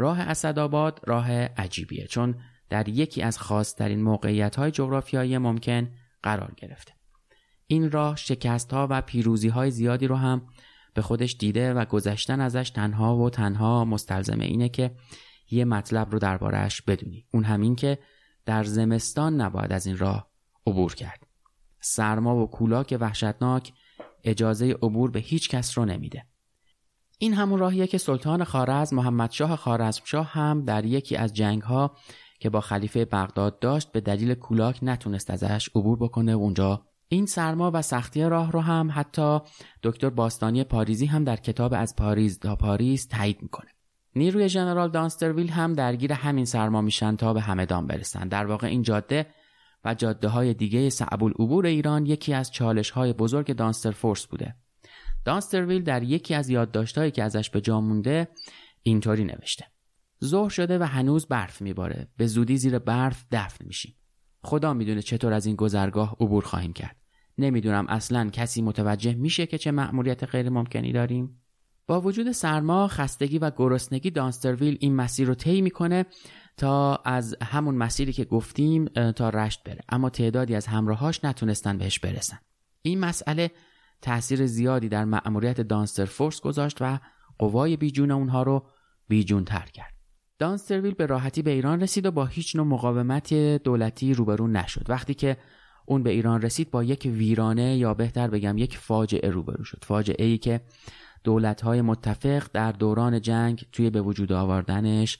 راه 0.00 0.20
اسدآباد 0.20 1.00
راه 1.04 1.30
عجیبیه 1.32 2.06
چون 2.06 2.34
در 2.68 2.88
یکی 2.88 3.22
از 3.22 3.38
خاصترین 3.38 4.02
موقعیت 4.02 4.56
های 4.56 4.70
جغرافیایی 4.70 5.38
ممکن 5.38 5.90
قرار 6.22 6.52
گرفته. 6.56 6.92
این 7.66 7.90
راه 7.90 8.16
شکست 8.16 8.72
ها 8.72 8.86
و 8.90 9.02
پیروزی 9.02 9.48
های 9.48 9.70
زیادی 9.70 10.06
رو 10.06 10.16
هم 10.16 10.46
به 10.94 11.02
خودش 11.02 11.36
دیده 11.38 11.74
و 11.74 11.84
گذشتن 11.84 12.40
ازش 12.40 12.70
تنها 12.70 13.16
و 13.16 13.30
تنها 13.30 13.84
مستلزم 13.84 14.40
اینه 14.40 14.68
که 14.68 14.94
یه 15.50 15.64
مطلب 15.64 16.10
رو 16.10 16.18
دربارهش 16.18 16.82
بدونی. 16.82 17.26
اون 17.32 17.44
همین 17.44 17.76
که 17.76 17.98
در 18.46 18.64
زمستان 18.64 19.40
نباید 19.40 19.72
از 19.72 19.86
این 19.86 19.98
راه 19.98 20.30
عبور 20.66 20.94
کرد. 20.94 21.26
سرما 21.80 22.36
و 22.36 22.50
کولاک 22.50 22.96
وحشتناک 23.00 23.72
اجازه 24.24 24.72
عبور 24.72 25.10
به 25.10 25.20
هیچ 25.20 25.48
کس 25.48 25.78
رو 25.78 25.84
نمیده. 25.84 26.26
این 27.22 27.34
همون 27.34 27.58
راهیه 27.58 27.86
که 27.86 27.98
سلطان 27.98 28.44
خارزم 28.44 28.96
محمد 28.96 29.30
شاه 29.30 29.56
خارزمشاه 29.56 30.26
هم 30.32 30.64
در 30.64 30.84
یکی 30.84 31.16
از 31.16 31.34
جنگ 31.34 31.62
ها 31.62 31.96
که 32.38 32.50
با 32.50 32.60
خلیفه 32.60 33.04
بغداد 33.04 33.58
داشت 33.58 33.92
به 33.92 34.00
دلیل 34.00 34.34
کولاک 34.34 34.78
نتونست 34.82 35.30
ازش 35.30 35.68
عبور 35.74 35.98
بکنه. 35.98 36.32
اونجا 36.32 36.82
این 37.08 37.26
سرما 37.26 37.70
و 37.74 37.82
سختی 37.82 38.22
راه 38.22 38.52
رو 38.52 38.60
هم 38.60 38.90
حتی 38.94 39.38
دکتر 39.82 40.10
باستانی 40.10 40.64
پاریزی 40.64 41.06
هم 41.06 41.24
در 41.24 41.36
کتاب 41.36 41.74
از 41.74 41.96
پاریز 41.96 42.38
تا 42.38 42.56
پاریس 42.56 43.06
تایید 43.06 43.42
می‌کنه. 43.42 43.70
نیروی 44.16 44.48
ژنرال 44.48 44.90
دانسترویل 44.90 45.50
هم 45.50 45.72
درگیر 45.72 46.12
همین 46.12 46.44
سرما 46.44 46.80
میشن 46.80 47.16
تا 47.16 47.32
به 47.32 47.40
همدان 47.40 47.86
برسن. 47.86 48.28
در 48.28 48.46
واقع 48.46 48.66
این 48.66 48.82
جاده 48.82 49.26
و 49.84 49.94
جاده 49.94 50.28
های 50.28 50.54
دیگه 50.54 50.90
صعب 50.90 51.24
العبور 51.24 51.66
ایران 51.66 52.06
یکی 52.06 52.34
از 52.34 52.50
چالش 52.50 52.90
های 52.90 53.12
بزرگ 53.12 53.52
دانستر 53.52 53.90
فورس 53.90 54.26
بوده. 54.26 54.54
دانسترویل 55.24 55.82
در 55.82 56.02
یکی 56.02 56.34
از 56.34 56.50
یادداشتهایی 56.50 57.10
که 57.10 57.22
ازش 57.22 57.50
به 57.50 57.60
جا 57.60 57.80
مونده 57.80 58.28
اینطوری 58.82 59.24
نوشته. 59.24 59.66
ظهر 60.24 60.48
شده 60.48 60.78
و 60.78 60.82
هنوز 60.82 61.26
برف 61.26 61.62
میباره. 61.62 62.08
به 62.16 62.26
زودی 62.26 62.56
زیر 62.56 62.78
برف 62.78 63.26
دفن 63.32 63.64
میشیم. 63.66 63.96
خدا 64.42 64.74
می‌دونه 64.74 65.02
چطور 65.02 65.32
از 65.32 65.46
این 65.46 65.56
گذرگاه 65.56 66.16
عبور 66.20 66.44
خواهیم 66.44 66.72
کرد. 66.72 66.96
نمی‌دونم 67.38 67.86
اصلا 67.88 68.30
کسی 68.30 68.62
متوجه 68.62 69.14
میشه 69.14 69.46
که 69.46 69.58
چه 69.58 69.70
مأموریت 69.70 70.24
غیر 70.24 70.48
ممکنی 70.48 70.92
داریم. 70.92 71.42
با 71.86 72.00
وجود 72.00 72.32
سرما 72.32 72.88
خستگی 72.88 73.38
و 73.38 73.50
گرسنگی 73.56 74.10
دانسترویل 74.10 74.78
این 74.80 74.96
مسیر 74.96 75.28
رو 75.28 75.34
طی 75.34 75.60
می‌کنه 75.60 76.06
تا 76.56 76.96
از 76.96 77.36
همون 77.42 77.74
مسیری 77.74 78.12
که 78.12 78.24
گفتیم 78.24 78.84
تا 79.12 79.28
رشت 79.28 79.62
بره. 79.64 79.80
اما 79.88 80.10
تعدادی 80.10 80.54
از 80.54 80.66
همراهاش 80.66 81.24
نتونستن 81.24 81.78
بهش 81.78 81.98
برسن. 81.98 82.38
این 82.82 83.00
مسئله 83.00 83.50
تاثیر 84.02 84.46
زیادی 84.46 84.88
در 84.88 85.04
مأموریت 85.04 85.60
دانستر 85.60 86.04
فورس 86.04 86.40
گذاشت 86.40 86.76
و 86.80 86.98
قوای 87.38 87.76
بیجون 87.76 88.10
اونها 88.10 88.42
رو 88.42 88.66
بیجون 89.08 89.44
تر 89.44 89.66
کرد. 89.72 89.94
دانسترویل 90.38 90.94
به 90.94 91.06
راحتی 91.06 91.42
به 91.42 91.50
ایران 91.50 91.80
رسید 91.80 92.06
و 92.06 92.10
با 92.10 92.26
هیچ 92.26 92.56
نوع 92.56 92.66
مقاومت 92.66 93.34
دولتی 93.34 94.14
روبرو 94.14 94.48
نشد. 94.48 94.86
وقتی 94.88 95.14
که 95.14 95.36
اون 95.86 96.02
به 96.02 96.10
ایران 96.10 96.42
رسید 96.42 96.70
با 96.70 96.84
یک 96.84 97.10
ویرانه 97.12 97.76
یا 97.76 97.94
بهتر 97.94 98.28
بگم 98.28 98.58
یک 98.58 98.76
فاجعه 98.76 99.30
روبرو 99.30 99.64
شد. 99.64 99.84
فاجعه 99.84 100.26
ای 100.26 100.38
که 100.38 100.60
دولت‌های 101.24 101.82
متفق 101.82 102.46
در 102.52 102.72
دوران 102.72 103.20
جنگ 103.20 103.66
توی 103.72 103.90
به 103.90 104.00
وجود 104.02 104.32
آوردنش 104.32 105.18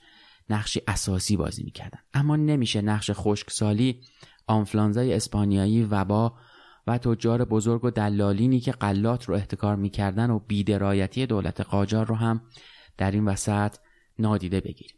نقشی 0.49 0.81
اساسی 0.87 1.37
بازی 1.37 1.63
می‌کردن. 1.63 1.99
اما 2.13 2.35
نمیشه 2.35 2.81
نقش 2.81 3.11
خشکسالی 3.13 4.01
آنفلانزای 4.47 5.13
اسپانیایی 5.13 5.83
وبا 5.83 6.33
و 6.87 6.97
تجار 6.97 7.45
بزرگ 7.45 7.83
و 7.83 7.89
دلالینی 7.89 8.59
که 8.59 8.71
قلات 8.71 9.25
رو 9.25 9.35
احتکار 9.35 9.75
می‌کردن 9.75 10.29
و 10.29 10.39
بیدرایتی 10.39 11.25
دولت 11.25 11.61
قاجار 11.61 12.05
رو 12.05 12.15
هم 12.15 12.41
در 12.97 13.11
این 13.11 13.25
وسط 13.25 13.75
نادیده 14.19 14.59
بگیریم. 14.59 14.97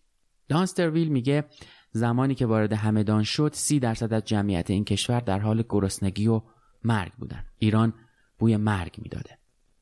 دانسترویل 0.50 1.08
میگه 1.08 1.46
زمانی 1.92 2.36
که 2.36 2.46
وارد 2.46 2.74
همدان 2.74 3.24
شد 3.24 3.52
سی 3.54 3.80
درصد 3.80 4.14
از 4.14 4.24
جمعیت 4.26 4.70
این 4.70 4.86
کشور 4.86 5.20
در 5.20 5.40
حال 5.40 5.64
گرسنگی 5.70 6.28
و 6.28 6.42
مرگ 6.84 7.12
بودن. 7.14 7.46
ایران 7.58 7.94
بوی 8.40 8.58
مرگ 8.58 8.96
می‌داده. 8.98 9.38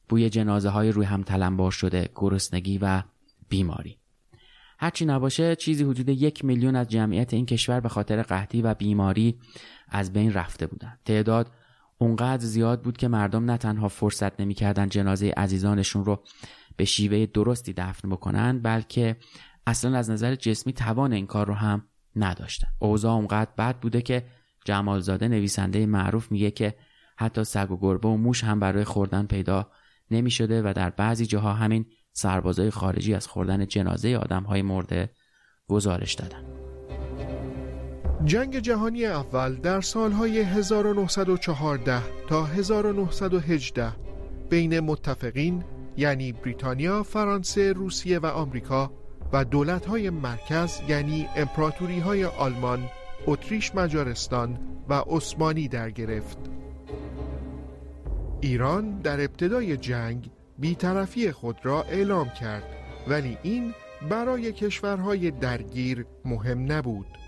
بوی 0.10 0.30
جنازه 0.30 0.70
های 0.70 0.92
روی 0.92 1.06
هم 1.06 1.24
تلمبار 1.24 1.72
شده 1.72 2.10
گرسنگی 2.16 2.78
و 2.82 3.04
بیماری. 3.50 3.98
هرچی 4.80 5.06
نباشه 5.06 5.56
چیزی 5.56 5.84
حدود 5.84 6.10
یک 6.10 6.46
میلیون 6.46 6.76
از 6.76 6.88
جمعیت 6.88 7.34
این 7.34 7.46
کشور 7.46 7.80
به 7.80 7.90
خاطر 7.90 8.22
قحطی 8.22 8.62
و 8.62 8.74
بیماری 8.74 9.40
از 9.90 10.14
بین 10.14 10.34
رفته 10.34 10.68
بودند 10.68 11.00
تعداد 11.06 11.52
اونقدر 12.02 12.46
زیاد 12.46 12.82
بود 12.82 12.98
که 12.98 13.08
مردم 13.08 13.52
نه 13.52 13.58
تنها 13.58 13.88
فرصت 13.88 14.42
نمی‌کردن 14.42 14.90
جنازه 14.90 15.34
عزیزانشون 15.38 16.06
رو 16.06 16.24
به 16.78 16.86
شیوه 16.86 17.26
درستی 17.26 17.74
دفن 17.74 18.10
بکنن 18.10 18.60
بلکه 18.60 19.18
اصلا 19.68 19.98
از 19.98 20.10
نظر 20.10 20.36
جسمی 20.36 20.74
توان 20.74 21.14
این 21.14 21.28
کار 21.28 21.48
رو 21.48 21.54
هم 21.54 21.88
نداشتن. 22.16 22.68
اوضاع 22.80 23.16
اونقدر 23.16 23.52
بد 23.58 23.80
بوده 23.80 24.02
که 24.02 24.26
جمالزاده 24.66 25.28
نویسنده 25.28 25.86
معروف 25.86 26.32
میگه 26.32 26.52
که 26.52 26.76
حتی 27.18 27.44
سگ 27.44 27.72
و 27.72 27.78
گربه 27.78 28.08
و 28.08 28.18
موش 28.18 28.44
هم 28.44 28.60
برای 28.60 28.84
خوردن 28.84 29.26
پیدا 29.26 29.72
نمی 30.12 30.32
شده 30.32 30.62
و 30.62 30.74
در 30.76 30.90
بعضی 30.90 31.26
جاها 31.26 31.54
همین 31.54 31.86
سربازای 32.14 32.70
خارجی 32.70 33.14
از 33.14 33.28
خوردن 33.28 33.68
جنازه 33.68 34.16
آدم 34.16 34.44
های 34.44 34.62
مرده 34.62 35.10
گزارش 35.68 36.14
دادن. 36.14 36.70
جنگ 38.25 38.60
جهانی 38.60 39.05
اول 39.05 39.55
در 39.55 39.81
سالهای 39.81 40.39
1914 40.39 42.01
تا 42.27 42.45
1918 42.45 43.91
بین 44.49 44.79
متفقین 44.79 45.63
یعنی 45.97 46.31
بریتانیا، 46.31 47.03
فرانسه، 47.03 47.73
روسیه 47.73 48.19
و 48.19 48.25
آمریکا 48.25 48.91
و 49.34 49.45
دولت‌های 49.45 50.10
مرکز 50.10 50.81
یعنی 50.88 51.27
امپراتوری‌های 51.36 52.25
آلمان، 52.25 52.89
اتریش 53.27 53.75
مجارستان 53.75 54.60
و 54.89 54.93
عثمانی 54.93 55.67
در 55.67 55.89
گرفت. 55.89 56.38
ایران 58.41 58.99
در 58.99 59.21
ابتدای 59.21 59.77
جنگ 59.77 60.31
بیطرفی 60.60 61.31
خود 61.31 61.57
را 61.63 61.84
اعلام 61.84 62.29
کرد 62.29 62.63
ولی 63.07 63.38
این 63.43 63.73
برای 64.10 64.53
کشورهای 64.53 65.31
درگیر 65.31 66.05
مهم 66.25 66.71
نبود. 66.71 67.20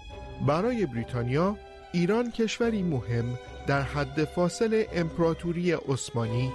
برای 0.47 0.85
بریتانیا 0.85 1.57
ایران 1.91 2.31
کشوری 2.31 2.83
مهم 2.83 3.25
در 3.67 3.81
حد 3.81 4.23
فاصل 4.23 4.83
امپراتوری 4.93 5.71
عثمانی 5.71 6.51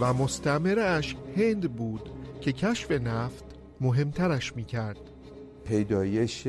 و 0.00 0.12
مستعمره 0.12 0.82
اش 0.82 1.16
هند 1.36 1.76
بود 1.76 2.10
که 2.40 2.52
کشف 2.52 2.90
نفت 2.90 3.44
مهمترش 3.80 4.56
می 4.56 4.64
کرد. 4.64 4.96
پیدایش 5.64 6.48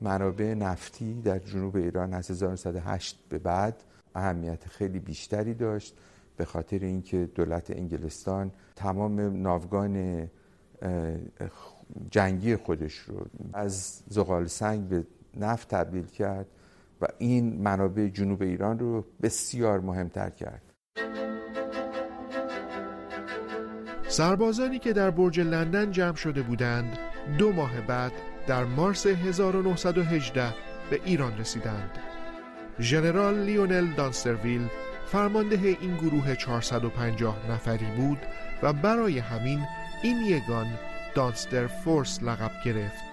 منابع 0.00 0.54
نفتی 0.54 1.14
در 1.14 1.38
جنوب 1.38 1.76
ایران 1.76 2.14
از 2.14 2.30
1908 2.30 3.18
به 3.28 3.38
بعد 3.38 3.84
اهمیت 4.14 4.68
خیلی 4.68 4.98
بیشتری 4.98 5.54
داشت 5.54 5.94
به 6.36 6.44
خاطر 6.44 6.78
اینکه 6.78 7.28
دولت 7.34 7.70
انگلستان 7.70 8.52
تمام 8.76 9.42
ناوگان 9.42 10.28
جنگی 12.10 12.56
خودش 12.56 12.94
رو 12.94 13.26
از 13.52 14.02
زغال 14.08 14.46
سنگ 14.46 14.88
به 14.88 15.06
نفت 15.36 15.68
تبدیل 15.68 16.06
کرد 16.06 16.46
و 17.00 17.06
این 17.18 17.62
منابع 17.62 18.08
جنوب 18.08 18.42
ایران 18.42 18.78
رو 18.78 19.04
بسیار 19.22 19.80
مهمتر 19.80 20.30
کرد. 20.30 20.62
سربازانی 24.08 24.78
که 24.78 24.92
در 24.92 25.10
برج 25.10 25.40
لندن 25.40 25.90
جمع 25.90 26.14
شده 26.14 26.42
بودند 26.42 26.98
دو 27.38 27.52
ماه 27.52 27.80
بعد 27.80 28.12
در 28.46 28.64
مارس 28.64 29.06
1918 29.06 30.54
به 30.90 31.00
ایران 31.04 31.38
رسیدند. 31.38 31.98
ژنرال 32.80 33.38
لیونل 33.38 33.94
دانسترویل 33.96 34.68
فرمانده 35.06 35.76
این 35.80 35.96
گروه 35.96 36.34
450 36.34 37.50
نفری 37.50 37.86
بود 37.96 38.18
و 38.62 38.72
برای 38.72 39.18
همین 39.18 39.60
این 40.02 40.16
یگان 40.16 40.66
دانستر 41.14 41.66
فورس 41.66 42.22
لقب 42.22 42.50
گرفت. 42.64 43.11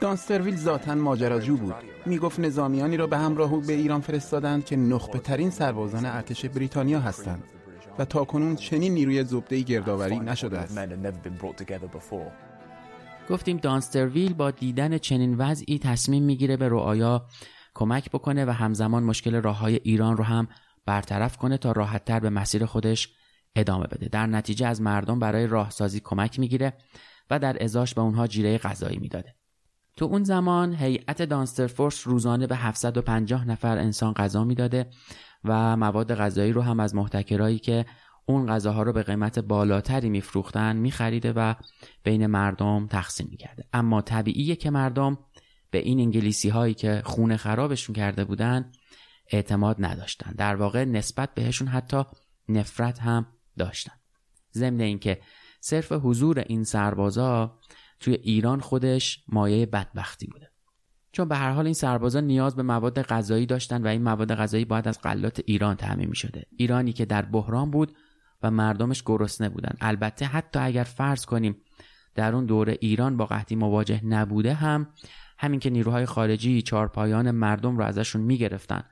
دانسترویل 0.00 0.56
ذاتا 0.56 0.94
ماجراجو 0.94 1.56
بود. 1.56 1.74
می‌گفت 2.06 2.40
نظامیانی 2.40 2.96
را 2.96 3.06
به 3.06 3.18
همراه 3.18 3.52
او 3.52 3.60
به 3.60 3.72
ایران 3.72 4.00
فرستادند 4.00 4.64
که 4.64 4.76
نخبه 4.76 5.18
ترین 5.18 5.50
سربازان 5.50 6.06
ارتش 6.06 6.44
بریتانیا 6.44 7.00
هستند 7.00 7.44
و 7.98 8.04
تاکنون 8.04 8.56
چنین 8.56 8.94
نیروی 8.94 9.24
زبدهی 9.24 9.64
گردآوری 9.64 10.18
نشده 10.18 10.58
است. 10.58 10.78
گفتیم 13.30 13.56
دانسترویل 13.56 14.34
با 14.34 14.50
دیدن 14.50 14.98
چنین 14.98 15.36
وضعی 15.38 15.78
تصمیم 15.78 16.22
می‌گیره 16.22 16.56
به 16.56 16.68
رعایا 16.68 17.26
کمک 17.74 18.10
بکنه 18.10 18.44
و 18.44 18.50
همزمان 18.50 19.02
مشکل 19.02 19.34
راه 19.34 19.58
های 19.58 19.80
ایران 19.82 20.16
رو 20.16 20.24
هم 20.24 20.48
برطرف 20.86 21.36
کنه 21.36 21.58
تا 21.58 21.72
راحتتر 21.72 22.20
به 22.20 22.30
مسیر 22.30 22.66
خودش 22.66 23.08
ادامه 23.56 23.86
بده. 23.86 24.08
در 24.08 24.26
نتیجه 24.26 24.66
از 24.66 24.80
مردم 24.80 25.18
برای 25.18 25.46
راهسازی 25.46 26.00
کمک 26.00 26.38
می‌گیره 26.38 26.72
و 27.30 27.38
در 27.38 27.64
ازاش 27.64 27.94
به 27.94 28.00
اونها 28.00 28.26
جیره 28.26 28.58
غذایی 28.58 28.98
می‌داده. 28.98 29.34
تو 29.96 30.04
اون 30.04 30.24
زمان 30.24 30.74
هیئت 30.74 31.22
دانسترفورس 31.22 32.06
روزانه 32.06 32.46
به 32.46 32.56
750 32.56 33.48
نفر 33.48 33.78
انسان 33.78 34.12
غذا 34.12 34.44
می‌داده 34.44 34.90
و 35.44 35.76
مواد 35.76 36.14
غذایی 36.14 36.52
رو 36.52 36.62
هم 36.62 36.80
از 36.80 36.94
محتکرایی 36.94 37.58
که 37.58 37.86
اون 38.26 38.46
غذاها 38.46 38.82
رو 38.82 38.92
به 38.92 39.02
قیمت 39.02 39.38
بالاتری 39.38 40.10
میفروختن 40.10 40.76
میخریده 40.76 41.32
و 41.32 41.54
بین 42.02 42.26
مردم 42.26 42.86
تقسیم 42.86 43.28
می‌کرده. 43.30 43.64
اما 43.72 44.02
طبیعیه 44.02 44.56
که 44.56 44.70
مردم 44.70 45.18
به 45.70 45.78
این 45.78 46.00
انگلیسی 46.00 46.48
هایی 46.48 46.74
که 46.74 47.02
خونه 47.04 47.36
خرابشون 47.36 47.94
کرده 47.94 48.24
بودن 48.24 48.72
اعتماد 49.30 49.76
نداشتن. 49.78 50.32
در 50.32 50.56
واقع 50.56 50.84
نسبت 50.84 51.34
بهشون 51.34 51.68
حتی 51.68 52.02
نفرت 52.48 52.98
هم 52.98 53.26
داشتن. 53.58 53.92
ضمن 54.54 54.80
اینکه 54.80 55.20
صرف 55.68 55.92
حضور 55.92 56.38
این 56.38 56.64
سربازا 56.64 57.58
توی 58.00 58.14
ایران 58.14 58.60
خودش 58.60 59.24
مایه 59.28 59.66
بدبختی 59.66 60.26
بوده. 60.26 60.50
چون 61.12 61.28
به 61.28 61.36
هر 61.36 61.50
حال 61.50 61.64
این 61.64 61.74
سربازا 61.74 62.20
نیاز 62.20 62.56
به 62.56 62.62
مواد 62.62 63.02
غذایی 63.02 63.46
داشتن 63.46 63.82
و 63.82 63.86
این 63.86 64.02
مواد 64.02 64.34
غذایی 64.34 64.64
باید 64.64 64.88
از 64.88 65.00
غلات 65.02 65.40
ایران 65.46 65.76
تامین 65.76 66.12
شده 66.12 66.46
ایرانی 66.56 66.92
که 66.92 67.04
در 67.04 67.22
بحران 67.22 67.70
بود 67.70 67.96
و 68.42 68.50
مردمش 68.50 69.02
گرسنه 69.06 69.48
بودن. 69.48 69.72
البته 69.80 70.26
حتی 70.26 70.58
اگر 70.58 70.84
فرض 70.84 71.24
کنیم 71.24 71.56
در 72.14 72.34
اون 72.34 72.46
دوره 72.46 72.78
ایران 72.80 73.16
با 73.16 73.26
قحطی 73.26 73.56
مواجه 73.56 74.04
نبوده 74.04 74.54
هم 74.54 74.88
همین 75.38 75.60
که 75.60 75.70
نیروهای 75.70 76.06
خارجی 76.06 76.62
چارپایان 76.62 77.30
مردم 77.30 77.78
رو 77.78 77.84
ازشون 77.84 78.22
می‌گرفتن 78.22 78.82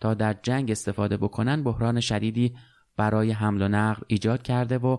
تا 0.00 0.14
در 0.14 0.36
جنگ 0.42 0.70
استفاده 0.70 1.16
بکنن 1.16 1.62
بحران 1.62 2.00
شدیدی 2.00 2.54
برای 2.98 3.30
حمل 3.30 3.62
و 3.62 3.68
نقل 3.68 4.02
ایجاد 4.06 4.42
کرده 4.42 4.78
و 4.78 4.96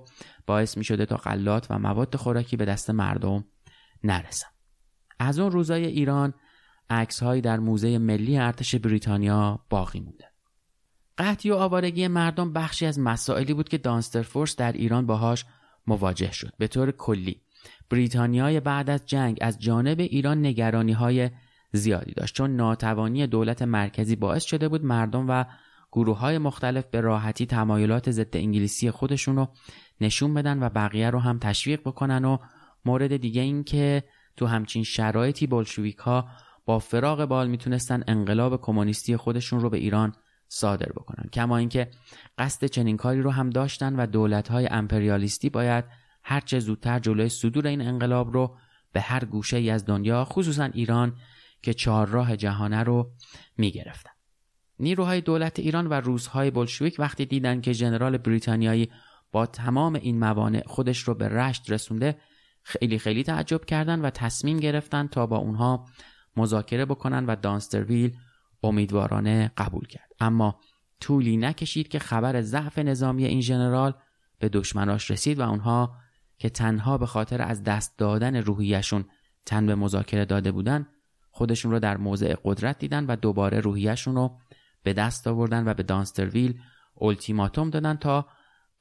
باعث 0.47 0.77
می 0.77 0.83
شده 0.83 1.05
تا 1.05 1.15
غلات 1.15 1.67
و 1.69 1.79
مواد 1.79 2.15
خوراکی 2.15 2.57
به 2.57 2.65
دست 2.65 2.89
مردم 2.89 3.45
نرسن. 4.03 4.47
از 5.19 5.39
اون 5.39 5.51
روزای 5.51 5.85
ایران 5.85 6.33
عکس 6.89 7.23
در 7.23 7.59
موزه 7.59 7.97
ملی 7.97 8.37
ارتش 8.37 8.75
بریتانیا 8.75 9.59
باقی 9.69 9.99
مونده. 9.99 10.25
قحطی 11.17 11.51
و 11.51 11.55
آوارگی 11.55 12.07
مردم 12.07 12.53
بخشی 12.53 12.85
از 12.85 12.99
مسائلی 12.99 13.53
بود 13.53 13.69
که 13.69 13.77
دانستر 13.77 14.21
فورس 14.21 14.55
در 14.55 14.71
ایران 14.71 15.05
باهاش 15.05 15.45
مواجه 15.87 16.31
شد. 16.31 16.53
به 16.57 16.67
طور 16.67 16.91
کلی 16.91 17.41
بریتانیای 17.89 18.59
بعد 18.59 18.89
از 18.89 19.05
جنگ 19.05 19.37
از 19.41 19.59
جانب 19.59 19.99
ایران 19.99 20.45
نگرانی 20.45 20.91
های 20.91 21.29
زیادی 21.73 22.11
داشت 22.11 22.35
چون 22.35 22.55
ناتوانی 22.55 23.27
دولت 23.27 23.61
مرکزی 23.61 24.15
باعث 24.15 24.43
شده 24.43 24.67
بود 24.67 24.85
مردم 24.85 25.25
و 25.29 25.45
گروه 25.91 26.17
های 26.17 26.37
مختلف 26.37 26.85
به 26.85 27.01
راحتی 27.01 27.45
تمایلات 27.45 28.11
ضد 28.11 28.37
انگلیسی 28.37 28.91
خودشون 28.91 29.35
رو 29.35 29.47
نشون 30.01 30.33
بدن 30.33 30.63
و 30.63 30.69
بقیه 30.69 31.09
رو 31.09 31.19
هم 31.19 31.39
تشویق 31.39 31.81
بکنن 31.81 32.25
و 32.25 32.37
مورد 32.85 33.17
دیگه 33.17 33.41
این 33.41 33.63
که 33.63 34.03
تو 34.35 34.45
همچین 34.45 34.83
شرایطی 34.83 35.47
بلشویک 35.47 35.97
ها 35.97 36.29
با 36.65 36.79
فراغ 36.79 37.25
بال 37.25 37.47
می‌تونستن 37.47 38.03
انقلاب 38.07 38.61
کمونیستی 38.61 39.17
خودشون 39.17 39.59
رو 39.59 39.69
به 39.69 39.77
ایران 39.77 40.15
صادر 40.47 40.89
بکنن. 40.91 41.29
کما 41.33 41.57
اینکه 41.57 41.91
قصد 42.37 42.65
چنین 42.65 42.97
کاری 42.97 43.21
رو 43.21 43.31
هم 43.31 43.49
داشتن 43.49 43.95
و 43.95 44.05
دولت 44.05 44.47
های 44.47 44.67
امپریالیستی 44.67 45.49
باید 45.49 45.85
هرچه 46.23 46.59
زودتر 46.59 46.99
جلوی 46.99 47.29
صدور 47.29 47.67
این 47.67 47.81
انقلاب 47.81 48.33
رو 48.33 48.57
به 48.93 49.01
هر 49.01 49.25
گوشه 49.25 49.57
ای 49.57 49.69
از 49.69 49.85
دنیا 49.85 50.25
خصوصا 50.25 50.63
ایران 50.63 51.15
که 51.61 51.73
چهارراه 51.73 52.37
جهانه 52.37 52.83
رو 52.83 53.11
می‌گرفتن. 53.57 54.18
نیروهای 54.79 55.21
دولت 55.21 55.59
ایران 55.59 55.87
و 55.87 55.93
روزهای 55.93 56.51
بلشویک 56.51 56.95
وقتی 56.99 57.25
دیدن 57.25 57.61
که 57.61 57.73
ژنرال 57.73 58.17
بریتانیایی 58.17 58.89
با 59.31 59.45
تمام 59.45 59.95
این 59.95 60.19
موانع 60.19 60.63
خودش 60.67 60.99
رو 60.99 61.13
به 61.13 61.27
رشت 61.29 61.71
رسونده 61.71 62.17
خیلی 62.63 62.99
خیلی 62.99 63.23
تعجب 63.23 63.65
کردند 63.65 64.03
و 64.03 64.09
تصمیم 64.09 64.57
گرفتن 64.57 65.07
تا 65.07 65.25
با 65.25 65.37
اونها 65.37 65.85
مذاکره 66.35 66.85
بکنن 66.85 67.25
و 67.25 67.35
دانسترویل 67.35 68.17
امیدوارانه 68.63 69.51
قبول 69.57 69.87
کرد. 69.87 70.09
اما 70.19 70.59
طولی 70.99 71.37
نکشید 71.37 71.87
که 71.87 71.99
خبر 71.99 72.41
ضعف 72.41 72.79
نظامی 72.79 73.25
این 73.25 73.41
ژنرال 73.41 73.93
به 74.39 74.49
دشمناش 74.49 75.11
رسید 75.11 75.39
و 75.39 75.49
اونها 75.49 75.95
که 76.37 76.49
تنها 76.49 76.97
به 76.97 77.05
خاطر 77.05 77.41
از 77.41 77.63
دست 77.63 77.97
دادن 77.97 78.35
روحیشون 78.35 79.05
تن 79.45 79.65
به 79.65 79.75
مذاکره 79.75 80.25
داده 80.25 80.51
بودن 80.51 80.87
خودشون 81.31 81.71
رو 81.71 81.79
در 81.79 81.97
موضع 81.97 82.35
قدرت 82.43 82.79
دیدن 82.79 83.05
و 83.05 83.15
دوباره 83.15 83.59
روحیشون 83.59 84.15
رو 84.15 84.37
به 84.83 84.93
دست 84.93 85.27
آوردن 85.27 85.67
و 85.67 85.73
به 85.73 85.83
دانسترویل 85.83 86.59
التیماتوم 87.01 87.69
دادن 87.69 87.95
تا 87.95 88.27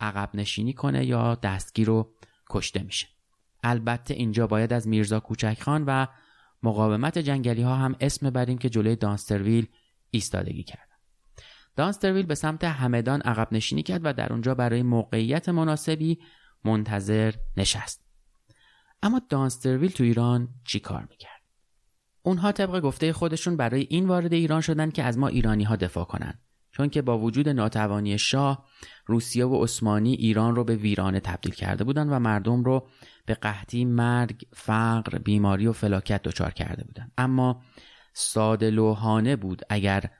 عقب 0.00 0.30
نشینی 0.34 0.72
کنه 0.72 1.06
یا 1.06 1.34
دستگیر 1.34 1.86
رو 1.86 2.14
کشته 2.50 2.82
میشه. 2.82 3.06
البته 3.62 4.14
اینجا 4.14 4.46
باید 4.46 4.72
از 4.72 4.88
میرزا 4.88 5.20
کوچک 5.20 5.62
خان 5.62 5.84
و 5.86 6.06
مقاومت 6.62 7.18
جنگلی 7.18 7.62
ها 7.62 7.76
هم 7.76 7.96
اسم 8.00 8.30
بریم 8.30 8.58
که 8.58 8.68
جلوی 8.68 8.96
دانسترویل 8.96 9.66
ایستادگی 10.10 10.62
کردن. 10.62 10.84
دانسترویل 11.76 12.26
به 12.26 12.34
سمت 12.34 12.64
همدان 12.64 13.20
عقب 13.20 13.48
نشینی 13.52 13.82
کرد 13.82 14.00
و 14.04 14.12
در 14.12 14.32
اونجا 14.32 14.54
برای 14.54 14.82
موقعیت 14.82 15.48
مناسبی 15.48 16.18
منتظر 16.64 17.34
نشست. 17.56 18.04
اما 19.02 19.20
دانسترویل 19.28 19.90
تو 19.90 20.04
ایران 20.04 20.48
چی 20.64 20.80
کار 20.80 21.06
می‌کرد؟ 21.10 21.37
اونها 22.28 22.52
طبق 22.52 22.80
گفته 22.80 23.12
خودشون 23.12 23.56
برای 23.56 23.86
این 23.90 24.06
وارد 24.06 24.32
ایران 24.32 24.60
شدن 24.60 24.90
که 24.90 25.02
از 25.02 25.18
ما 25.18 25.28
ایرانی 25.28 25.64
ها 25.64 25.76
دفاع 25.76 26.04
کنن. 26.04 26.34
چون 26.70 26.88
که 26.88 27.02
با 27.02 27.18
وجود 27.18 27.48
ناتوانی 27.48 28.18
شاه 28.18 28.64
روسیه 29.06 29.46
و 29.46 29.64
عثمانی 29.64 30.14
ایران 30.14 30.56
رو 30.56 30.64
به 30.64 30.76
ویرانه 30.76 31.20
تبدیل 31.20 31.52
کرده 31.52 31.84
بودن 31.84 32.08
و 32.08 32.18
مردم 32.18 32.64
رو 32.64 32.88
به 33.26 33.34
قحطی 33.34 33.84
مرگ 33.84 34.46
فقر 34.52 35.18
بیماری 35.18 35.66
و 35.66 35.72
فلاکت 35.72 36.22
دچار 36.22 36.50
کرده 36.50 36.84
بودن. 36.84 37.10
اما 37.18 37.62
ساده 38.12 38.70
لوحانه 38.70 39.36
بود 39.36 39.62
اگر 39.70 40.10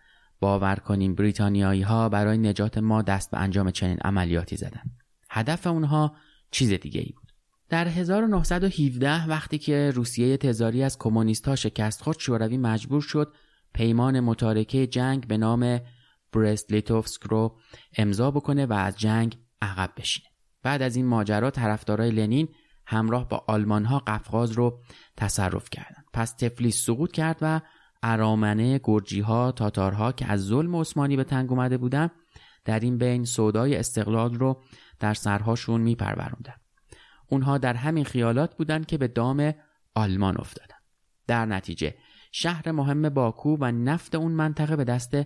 باور 0.40 0.76
کنیم 0.76 1.14
بریتانیایی 1.14 1.82
ها 1.82 2.08
برای 2.08 2.38
نجات 2.38 2.78
ما 2.78 3.02
دست 3.02 3.30
به 3.30 3.38
انجام 3.38 3.70
چنین 3.70 3.98
عملیاتی 4.04 4.56
زدن. 4.56 4.82
هدف 5.30 5.66
اونها 5.66 6.16
چیز 6.50 6.72
دیگه 6.72 7.00
ای 7.00 7.12
بود. 7.12 7.27
در 7.68 7.88
1917 7.88 9.28
وقتی 9.28 9.58
که 9.58 9.90
روسیه 9.94 10.36
تزاری 10.36 10.82
از 10.82 10.98
کمونیست 10.98 11.48
ها 11.48 11.56
شکست 11.56 12.02
خورد 12.02 12.18
شوروی 12.18 12.56
مجبور 12.56 13.00
شد 13.00 13.34
پیمان 13.74 14.20
متارکه 14.20 14.86
جنگ 14.86 15.26
به 15.26 15.36
نام 15.36 15.80
برست 16.32 16.72
لیتوفسک 16.72 17.22
رو 17.22 17.58
امضا 17.96 18.30
بکنه 18.30 18.66
و 18.66 18.72
از 18.72 18.98
جنگ 18.98 19.38
عقب 19.62 19.90
بشینه. 19.96 20.28
بعد 20.62 20.82
از 20.82 20.96
این 20.96 21.06
ماجرا 21.06 21.50
طرفدارای 21.50 22.10
لنین 22.10 22.48
همراه 22.86 23.28
با 23.28 23.44
آلمان 23.48 23.84
ها 23.84 23.98
قفقاز 23.98 24.52
رو 24.52 24.82
تصرف 25.16 25.70
کردند 25.70 26.04
پس 26.12 26.32
تفلیس 26.32 26.86
سقوط 26.86 27.12
کرد 27.12 27.38
و 27.40 27.60
ارامنه 28.02 28.80
گرجی 28.84 29.20
ها 29.20 29.52
تاتارها 29.52 30.12
که 30.12 30.26
از 30.26 30.44
ظلم 30.44 30.76
عثمانی 30.76 31.16
به 31.16 31.24
تنگ 31.24 31.50
اومده 31.52 31.78
بودن 31.78 32.10
در 32.64 32.80
این 32.80 32.98
بین 32.98 33.24
سودای 33.24 33.76
استقلال 33.76 34.34
رو 34.34 34.62
در 35.00 35.14
سرهاشون 35.14 35.80
میپروروندن. 35.80 36.54
اونها 37.28 37.58
در 37.58 37.74
همین 37.74 38.04
خیالات 38.04 38.56
بودند 38.56 38.86
که 38.86 38.98
به 38.98 39.08
دام 39.08 39.54
آلمان 39.94 40.36
افتادن 40.38 40.76
در 41.26 41.46
نتیجه 41.46 41.94
شهر 42.32 42.70
مهم 42.70 43.08
باکو 43.08 43.56
و 43.60 43.72
نفت 43.72 44.14
اون 44.14 44.32
منطقه 44.32 44.76
به 44.76 44.84
دست 44.84 45.16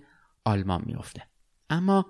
آلمان 0.44 0.82
میافته. 0.86 1.22
اما 1.70 2.06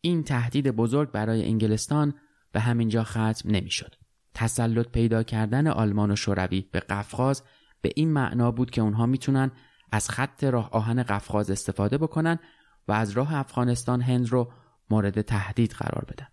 این 0.00 0.22
تهدید 0.22 0.70
بزرگ 0.70 1.10
برای 1.10 1.44
انگلستان 1.44 2.14
به 2.52 2.60
همینجا 2.60 3.04
ختم 3.04 3.50
نمی‌شد. 3.50 3.94
تسلط 4.34 4.88
پیدا 4.88 5.22
کردن 5.22 5.66
آلمان 5.66 6.10
و 6.10 6.16
شوروی 6.16 6.60
به 6.72 6.80
قفقاز 6.80 7.42
به 7.80 7.90
این 7.96 8.12
معنا 8.12 8.50
بود 8.50 8.70
که 8.70 8.80
اونها 8.80 9.06
می‌تونن 9.06 9.50
از 9.92 10.10
خط 10.10 10.44
راه 10.44 10.70
آهن 10.70 11.02
قفقاز 11.02 11.50
استفاده 11.50 11.98
بکنن 11.98 12.38
و 12.88 12.92
از 12.92 13.10
راه 13.10 13.34
افغانستان 13.34 14.02
هند 14.02 14.28
رو 14.28 14.52
مورد 14.90 15.20
تهدید 15.20 15.72
قرار 15.72 16.04
بدن. 16.04 16.26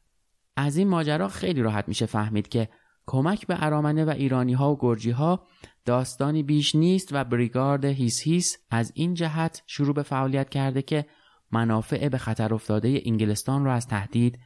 از 0.55 0.77
این 0.77 0.87
ماجرا 0.87 1.27
خیلی 1.27 1.61
راحت 1.61 1.87
میشه 1.87 2.05
فهمید 2.05 2.47
که 2.47 2.69
کمک 3.05 3.47
به 3.47 3.63
ارامنه 3.65 4.05
و 4.05 4.09
ایرانی 4.09 4.53
ها 4.53 4.71
و 4.71 4.77
گرجی 4.79 5.11
ها 5.11 5.47
داستانی 5.85 6.43
بیش 6.43 6.75
نیست 6.75 7.09
و 7.11 7.23
بریگارد 7.23 7.85
هیس 7.85 8.21
هیس 8.21 8.57
از 8.69 8.91
این 8.95 9.13
جهت 9.13 9.63
شروع 9.67 9.93
به 9.93 10.03
فعالیت 10.03 10.49
کرده 10.49 10.81
که 10.81 11.05
منافع 11.51 12.09
به 12.09 12.17
خطر 12.17 12.53
افتاده 12.53 13.01
انگلستان 13.05 13.65
را 13.65 13.73
از 13.73 13.87
تهدید 13.87 14.39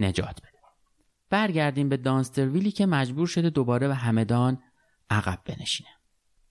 نجات 0.00 0.40
بده. 0.40 0.58
برگردیم 1.30 1.88
به 1.88 1.96
دانسترویلی 1.96 2.70
که 2.70 2.86
مجبور 2.86 3.26
شده 3.26 3.50
دوباره 3.50 3.88
به 3.88 3.94
همدان 3.94 4.58
عقب 5.10 5.38
بنشینه. 5.44 5.90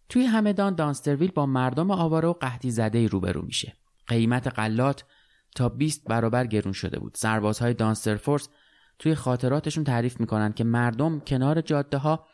توی 0.10 0.24
همدان 0.24 0.76
دانسترویل 0.76 1.32
با 1.32 1.46
مردم 1.46 1.92
آواره 1.92 2.28
و 2.28 2.34
قحطی 2.34 2.72
زده 2.72 3.08
روبرو 3.08 3.42
میشه. 3.42 3.74
قیمت 4.08 4.48
قلات 4.48 5.06
تا 5.56 5.70
20 5.70 6.04
برابر 6.04 6.48
گرون 6.48 6.74
شده 6.74 7.00
بود. 7.00 7.16
سربازهای 7.16 7.74
دانسترفورس 7.74 8.50
توی 9.00 9.16
خاطراتشون 9.16 9.84
تعریف 9.84 10.20
می‌کنن 10.20 10.54
که 10.54 10.64
مردم 10.64 11.20
کنار 11.20 11.62
جاده 11.62 11.98
ها 11.98 12.28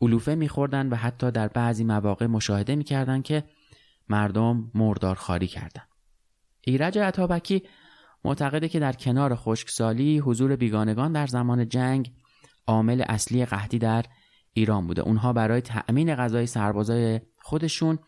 علوفه 0.00 0.34
میخوردن 0.34 0.88
و 0.88 0.94
حتی 0.94 1.30
در 1.30 1.48
بعضی 1.48 1.84
مواقع 1.84 2.26
مشاهده 2.26 2.76
می‌کردن 2.76 3.22
که 3.22 3.44
مردم 4.08 4.70
مردار 4.74 5.14
خاری 5.14 5.46
کردن. 5.46 5.82
ایرج 6.60 6.98
عطابکی 6.98 7.62
معتقده 8.24 8.68
که 8.68 8.78
در 8.80 8.92
کنار 8.92 9.34
خشکسالی 9.34 10.18
حضور 10.18 10.56
بیگانگان 10.56 11.12
در 11.12 11.26
زمان 11.26 11.68
جنگ 11.68 12.12
عامل 12.66 13.04
اصلی 13.08 13.44
قحطی 13.44 13.78
در 13.78 14.04
ایران 14.52 14.86
بوده 14.86 15.02
اونها 15.02 15.32
برای 15.32 15.60
تأمین 15.60 16.14
غذای 16.14 16.46
سربازای 16.46 17.20
خودشون 17.38 17.98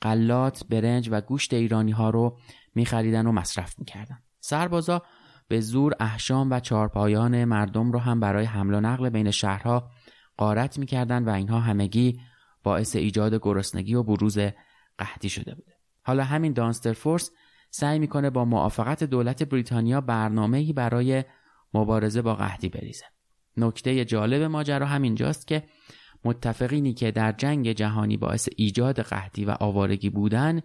قلات، 0.00 0.64
برنج 0.68 1.08
و 1.12 1.20
گوشت 1.20 1.54
ایرانی 1.54 1.92
ها 1.92 2.10
رو 2.10 2.38
میخریدن 2.74 3.26
و 3.26 3.32
مصرف 3.32 3.78
می‌کردن 3.78 4.18
سربازا 4.40 5.02
به 5.48 5.60
زور 5.60 5.92
احشام 6.00 6.50
و 6.50 6.60
چارپایان 6.60 7.44
مردم 7.44 7.92
رو 7.92 7.98
هم 7.98 8.20
برای 8.20 8.44
حمل 8.44 8.74
و 8.74 8.80
نقل 8.80 9.08
بین 9.08 9.30
شهرها 9.30 9.90
قارت 10.36 10.78
می‌کردن 10.78 11.24
و 11.24 11.28
اینها 11.28 11.60
همگی 11.60 12.20
باعث 12.62 12.96
ایجاد 12.96 13.34
گرسنگی 13.34 13.94
و 13.94 14.02
بروز 14.02 14.38
قحطی 14.98 15.28
شده 15.28 15.54
بوده. 15.54 15.72
حالا 16.02 16.24
همین 16.24 16.52
دانستر 16.52 16.92
فورس 16.92 17.30
سعی 17.70 17.98
می‌کنه 17.98 18.30
با 18.30 18.44
موافقت 18.44 19.04
دولت 19.04 19.42
بریتانیا 19.42 20.00
برنامه‌ای 20.00 20.72
برای 20.72 21.24
مبارزه 21.74 22.22
با 22.22 22.34
قحطی 22.34 22.68
بریزه. 22.68 23.04
نکته 23.56 24.04
جالب 24.04 24.42
ماجرا 24.42 24.86
همینجاست 24.86 25.46
که 25.46 25.64
متفقینی 26.24 26.94
که 26.94 27.10
در 27.10 27.32
جنگ 27.32 27.72
جهانی 27.72 28.16
باعث 28.16 28.48
ایجاد 28.56 29.00
قحطی 29.00 29.44
و 29.44 29.56
آوارگی 29.60 30.10
بودن 30.10 30.60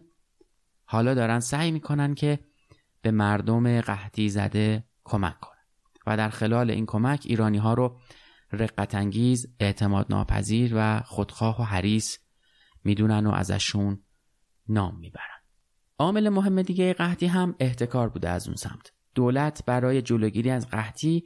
حالا 0.85 1.13
دارن 1.13 1.39
سعی 1.39 1.71
می‌کنن 1.71 2.15
که 2.15 2.39
به 3.01 3.11
مردم 3.11 3.81
قحطی 3.81 4.29
زده 4.29 4.83
کمک 5.03 5.39
کنن 5.39 5.51
و 6.07 6.17
در 6.17 6.29
خلال 6.29 6.71
این 6.71 6.85
کمک 6.85 7.23
ایرانی 7.25 7.57
ها 7.57 7.73
رو 7.73 7.99
رقتانگیز 8.51 9.55
اعتماد 9.59 10.05
ناپذیر 10.09 10.71
و 10.75 11.01
خودخواه 11.05 11.61
و 11.61 11.63
حریص 11.63 12.17
می‌دونن 12.83 13.27
و 13.27 13.31
ازشون 13.31 14.03
نام 14.67 14.99
می‌برن. 14.99 15.41
عامل 15.97 16.29
مهم 16.29 16.61
دیگه 16.61 16.93
قحطی 16.93 17.25
هم 17.25 17.55
احتکار 17.59 18.09
بوده 18.09 18.29
از 18.29 18.47
اون 18.47 18.55
سمت. 18.55 18.91
دولت 19.15 19.65
برای 19.65 20.01
جلوگیری 20.01 20.49
از 20.49 20.67
قحطی 20.67 21.23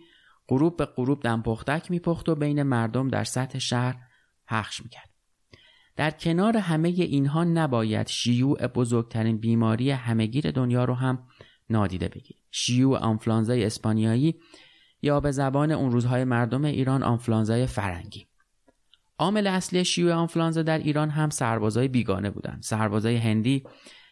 غروب 0.47 0.77
به 0.77 0.85
غروب 0.85 1.23
دمپختک 1.23 1.91
میپخت 1.91 2.29
و 2.29 2.35
بین 2.35 2.63
مردم 2.63 3.07
در 3.07 3.23
سطح 3.23 3.59
شهر 3.59 3.97
پخش 4.47 4.83
می‌کرد. 4.83 5.09
در 5.95 6.11
کنار 6.11 6.57
همه 6.57 6.89
اینها 6.89 7.43
نباید 7.43 8.07
شیوع 8.07 8.67
بزرگترین 8.67 9.37
بیماری 9.37 9.91
همهگیر 9.91 10.51
دنیا 10.51 10.85
رو 10.85 10.93
هم 10.93 11.27
نادیده 11.69 12.07
بگیر 12.07 12.37
شیوع 12.51 12.97
آنفلانزای 12.97 13.65
اسپانیایی 13.65 14.35
یا 15.01 15.19
به 15.19 15.31
زبان 15.31 15.71
اون 15.71 15.91
روزهای 15.91 16.23
مردم 16.23 16.65
ایران 16.65 17.03
آنفلانزای 17.03 17.65
فرنگی. 17.65 18.27
عامل 19.19 19.47
اصلی 19.47 19.85
شیوع 19.85 20.13
آنفلانزا 20.13 20.61
در 20.61 20.77
ایران 20.77 21.09
هم 21.09 21.29
سربازای 21.29 21.87
بیگانه 21.87 22.29
بودند 22.29 22.63
سربازای 22.63 23.17
هندی 23.17 23.63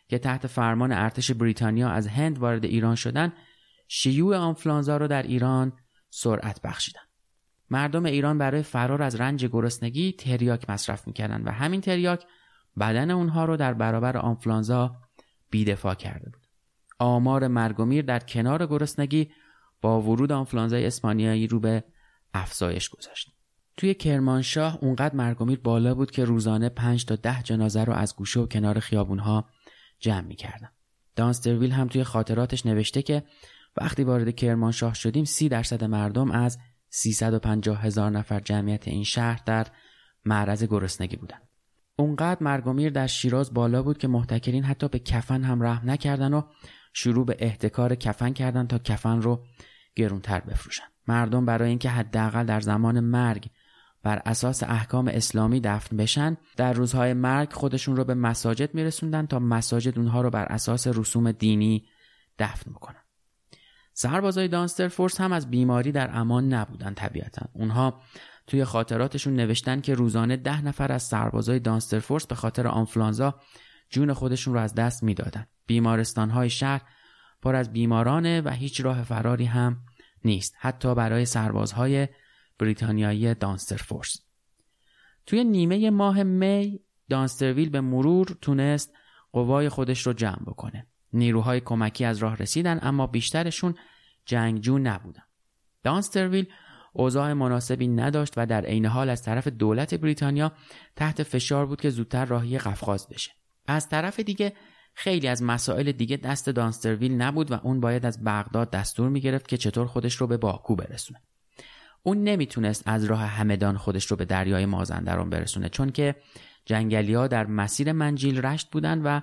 که 0.08 0.20
تحت 0.20 0.48
فرمان 0.48 0.92
ارتش 0.92 1.32
بریتانیا 1.32 1.90
از 1.90 2.08
هند 2.08 2.38
وارد 2.38 2.66
ایران 2.66 2.96
شدن 2.96 3.34
شیوع 3.88 4.38
آنفلانزا 4.38 4.98
را 4.98 5.08
در 5.08 5.24
ایران 5.24 5.74
سرعت 6.10 6.62
بخشیدن. 6.62 7.02
مردم 7.70 8.06
ایران 8.06 8.38
برای 8.38 8.64
فرار 8.64 9.04
از 9.04 9.16
رنج 9.16 9.46
گرسنگی 9.46 10.12
تریاک 10.12 10.70
مصرف 10.70 11.08
می‌کردند 11.08 11.48
و 11.48 11.52
همین 11.52 11.82
تریاک 11.82 12.26
بدن 12.80 13.12
اونها 13.12 13.46
رو 13.46 13.58
در 13.58 13.74
برابر 13.74 14.18
آنفلانزا 14.18 14.96
بیدفاع 15.50 15.96
کرده 15.96 16.30
بود. 16.30 16.43
آمار 17.04 17.48
مرگ 17.48 17.80
و 17.80 17.86
میر 17.86 18.06
در 18.06 18.20
کنار 18.20 18.66
گرسنگی 18.66 19.32
با 19.82 20.02
ورود 20.02 20.32
آنفلانزای 20.32 20.86
اسپانیایی 20.86 21.48
رو 21.48 21.60
به 21.60 21.84
افزایش 22.34 22.90
گذاشت. 22.90 23.34
توی 23.78 23.94
کرمانشاه 23.94 24.78
اونقدر 24.82 25.16
مرگ 25.16 25.42
و 25.42 25.46
میر 25.46 25.60
بالا 25.60 25.96
بود 25.96 26.12
که 26.12 26.26
روزانه 26.26 26.70
5 26.70 27.06
تا 27.06 27.16
ده 27.16 27.44
جنازه 27.44 27.84
رو 27.84 27.94
از 27.94 28.16
گوشه 28.16 28.40
و 28.40 28.46
کنار 28.46 28.80
خیابونها 28.80 29.50
جمع 30.00 30.28
می‌کردم 30.28 30.72
دانسترویل 31.16 31.72
هم 31.72 31.88
توی 31.88 32.04
خاطراتش 32.04 32.66
نوشته 32.66 33.02
که 33.02 33.24
وقتی 33.78 34.04
وارد 34.04 34.36
کرمانشاه 34.36 34.94
شدیم 34.94 35.26
سی 35.26 35.50
درصد 35.50 35.84
مردم 35.84 36.32
از 36.32 36.60
350 36.90 37.82
هزار 37.82 38.12
نفر 38.12 38.40
جمعیت 38.40 38.88
این 38.88 39.04
شهر 39.04 39.42
در 39.46 39.68
معرض 40.26 40.64
گرسنگی 40.64 41.16
بودن. 41.16 41.40
اونقدر 41.96 42.44
مرگومیر 42.44 42.90
در 42.90 43.08
شیراز 43.08 43.54
بالا 43.54 43.84
بود 43.84 43.98
که 43.98 44.08
محتکرین 44.08 44.64
حتی 44.64 44.88
به 44.88 45.00
کفن 45.00 45.44
هم 45.44 45.64
رحم 45.64 45.90
نکردن 45.90 46.34
و 46.34 46.42
شروع 46.94 47.26
به 47.26 47.36
احتکار 47.40 47.96
کفن 47.96 48.34
کردن 48.34 48.68
تا 48.68 48.78
کفن 48.78 49.22
رو 49.22 49.44
گرونتر 49.96 50.40
بفروشن. 50.40 50.84
مردم 51.08 51.46
برای 51.46 51.70
اینکه 51.70 51.90
حداقل 51.90 52.46
در 52.46 52.62
زمان 52.62 53.00
مرگ 53.00 53.50
بر 54.04 54.22
اساس 54.26 54.64
احکام 54.64 55.08
اسلامی 55.08 55.60
دفن 55.60 55.98
بشن 55.98 56.38
در 56.58 56.74
روزهای 56.74 57.14
مرگ 57.14 57.54
خودشون 57.54 57.96
رو 57.96 58.04
به 58.04 58.14
مساجد 58.14 58.76
میرسوندن 58.76 59.26
تا 59.26 59.40
مساجد 59.40 60.00
اونها 60.00 60.22
رو 60.22 60.30
بر 60.30 60.46
اساس 60.46 60.88
رسوم 60.88 61.32
دینی 61.32 61.88
دفن 62.40 62.72
می‌کنن 62.72 63.04
سربازای 63.94 64.48
دانستر 64.48 64.88
فورس 64.88 65.22
هم 65.22 65.32
از 65.32 65.50
بیماری 65.50 65.92
در 65.92 66.10
امان 66.14 66.54
نبودن 66.54 66.94
طبیعتا. 66.94 67.46
اونها 67.54 68.02
توی 68.48 68.66
خاطراتشون 68.66 69.36
نوشتن 69.36 69.82
که 69.82 69.94
روزانه 69.96 70.38
ده 70.38 70.66
نفر 70.66 70.92
از 70.92 71.04
سربازای 71.04 71.60
دانستر 71.60 72.00
فورس 72.00 72.28
به 72.28 72.36
خاطر 72.36 72.68
آنفلانزا 72.68 73.40
جون 73.94 74.14
خودشون 74.14 74.54
رو 74.54 74.60
از 74.60 74.76
دست 74.76 75.04
می‌دادن. 75.04 75.46
بیمارستان 75.68 76.30
های 76.30 76.50
شهر 76.50 76.82
پر 77.42 77.56
از 77.56 77.74
بیمارانه 77.74 78.42
و 78.42 78.50
هیچ 78.50 78.82
راه 78.82 79.04
فراری 79.04 79.46
هم 79.46 79.86
نیست 80.26 80.56
حتی 80.60 80.96
برای 80.96 81.26
سربازهای 81.26 82.08
بریتانیایی 82.60 83.34
دانستر 83.34 83.76
فورس. 83.76 84.18
توی 85.26 85.44
نیمه 85.44 85.90
ماه 85.90 86.24
می 86.24 86.80
دانسترویل 87.10 87.70
به 87.70 87.82
مرور 87.82 88.38
تونست 88.42 88.94
قوای 89.32 89.70
خودش 89.70 90.08
رو 90.08 90.14
جمع 90.14 90.44
بکنه. 90.48 90.88
نیروهای 91.14 91.60
کمکی 91.60 92.06
از 92.06 92.18
راه 92.18 92.36
رسیدن 92.36 92.80
اما 92.82 93.08
بیشترشون 93.08 93.76
جنگجو 94.26 94.78
نبودن. 94.78 95.24
دانسترویل 95.84 96.46
اوضاع 96.94 97.34
مناسبی 97.34 97.88
نداشت 97.88 98.34
و 98.38 98.46
در 98.46 98.66
عین 98.66 98.86
حال 98.86 99.10
از 99.10 99.24
طرف 99.24 99.48
دولت 99.48 99.94
بریتانیا 99.94 100.52
تحت 100.96 101.24
فشار 101.24 101.66
بود 101.66 101.82
که 101.82 101.90
زودتر 101.90 102.26
راهی 102.26 102.58
قفقاز 102.58 103.08
بشه. 103.08 103.43
از 103.68 103.90
طرف 103.90 104.20
دیگه 104.20 104.54
خیلی 104.94 105.28
از 105.28 105.44
مسائل 105.44 105.92
دیگه 105.92 106.18
دست 106.18 106.50
دانسترویل 106.50 107.14
نبود 107.14 107.52
و 107.52 107.60
اون 107.64 107.80
باید 107.80 108.06
از 108.06 108.24
بغداد 108.24 108.72
دستور 108.72 109.10
می‌گرفت 109.10 109.48
که 109.48 109.58
چطور 109.58 109.88
خودش 109.88 110.16
رو 110.16 110.28
به 110.28 110.38
باکو 110.38 110.76
برسونه. 110.76 111.22
اون 112.04 112.24
نمی‌تونست 112.24 112.84
از 112.86 113.04
راه 113.04 113.22
همدان 113.22 113.78
خودش 113.78 114.06
رو 114.06 114.18
به 114.18 114.26
دریای 114.26 114.66
مازندران 114.66 115.30
برسونه 115.30 115.70
چون 115.70 115.92
که 115.92 116.16
جنگلیا 116.66 117.28
در 117.28 117.46
مسیر 117.46 117.92
منجیل 117.92 118.42
رشت 118.42 118.72
بودن 118.72 119.02
و 119.02 119.22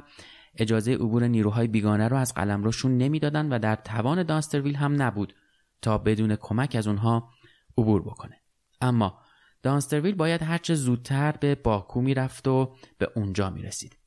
اجازه 0.54 0.94
عبور 0.94 1.26
نیروهای 1.26 1.66
بیگانه 1.66 2.08
رو 2.08 2.16
از 2.16 2.34
قلمروشون 2.34 2.98
نمی‌دادن 2.98 3.52
و 3.52 3.58
در 3.58 3.76
توان 3.76 4.22
دانسترویل 4.22 4.74
هم 4.74 5.02
نبود 5.02 5.34
تا 5.82 5.98
بدون 5.98 6.36
کمک 6.36 6.74
از 6.74 6.86
اونها 6.86 7.30
عبور 7.78 8.02
بکنه. 8.02 8.40
اما 8.80 9.18
دانسترویل 9.62 10.14
باید 10.14 10.42
هرچه 10.42 10.74
زودتر 10.74 11.32
به 11.32 11.54
باکو 11.54 12.00
می‌رفت 12.00 12.48
و 12.48 12.76
به 12.98 13.08
اونجا 13.16 13.50
می‌رسید. 13.50 13.99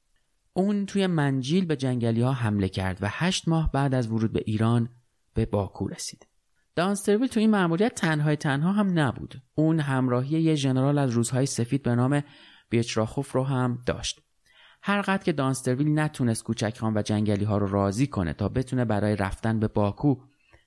اون 0.53 0.85
توی 0.85 1.07
منجیل 1.07 1.65
به 1.65 1.75
جنگلی 1.75 2.21
ها 2.21 2.31
حمله 2.31 2.69
کرد 2.69 2.97
و 3.01 3.07
هشت 3.09 3.47
ماه 3.47 3.71
بعد 3.71 3.93
از 3.93 4.11
ورود 4.11 4.33
به 4.33 4.43
ایران 4.45 4.89
به 5.33 5.45
باکو 5.45 5.87
رسید. 5.87 6.27
دانسترویل 6.75 7.27
تو 7.27 7.39
این 7.39 7.49
مأموریت 7.49 7.95
تنهای 7.95 8.35
تنها 8.35 8.71
هم 8.71 8.99
نبود. 8.99 9.41
اون 9.55 9.79
همراهی 9.79 10.41
یه 10.41 10.55
ژنرال 10.55 10.97
از 10.97 11.09
روزهای 11.09 11.45
سفید 11.45 11.83
به 11.83 11.95
نام 11.95 12.23
بیچراخوف 12.69 13.31
رو 13.31 13.43
هم 13.43 13.79
داشت. 13.85 14.19
هر 14.81 15.01
قد 15.01 15.23
که 15.23 15.31
دانسترویل 15.31 15.99
نتونست 15.99 16.43
کوچکان 16.43 16.97
و 16.97 17.01
جنگلی 17.01 17.45
ها 17.45 17.57
رو 17.57 17.67
راضی 17.67 18.07
کنه 18.07 18.33
تا 18.33 18.49
بتونه 18.49 18.85
برای 18.85 19.15
رفتن 19.15 19.59
به 19.59 19.67
باکو 19.67 20.15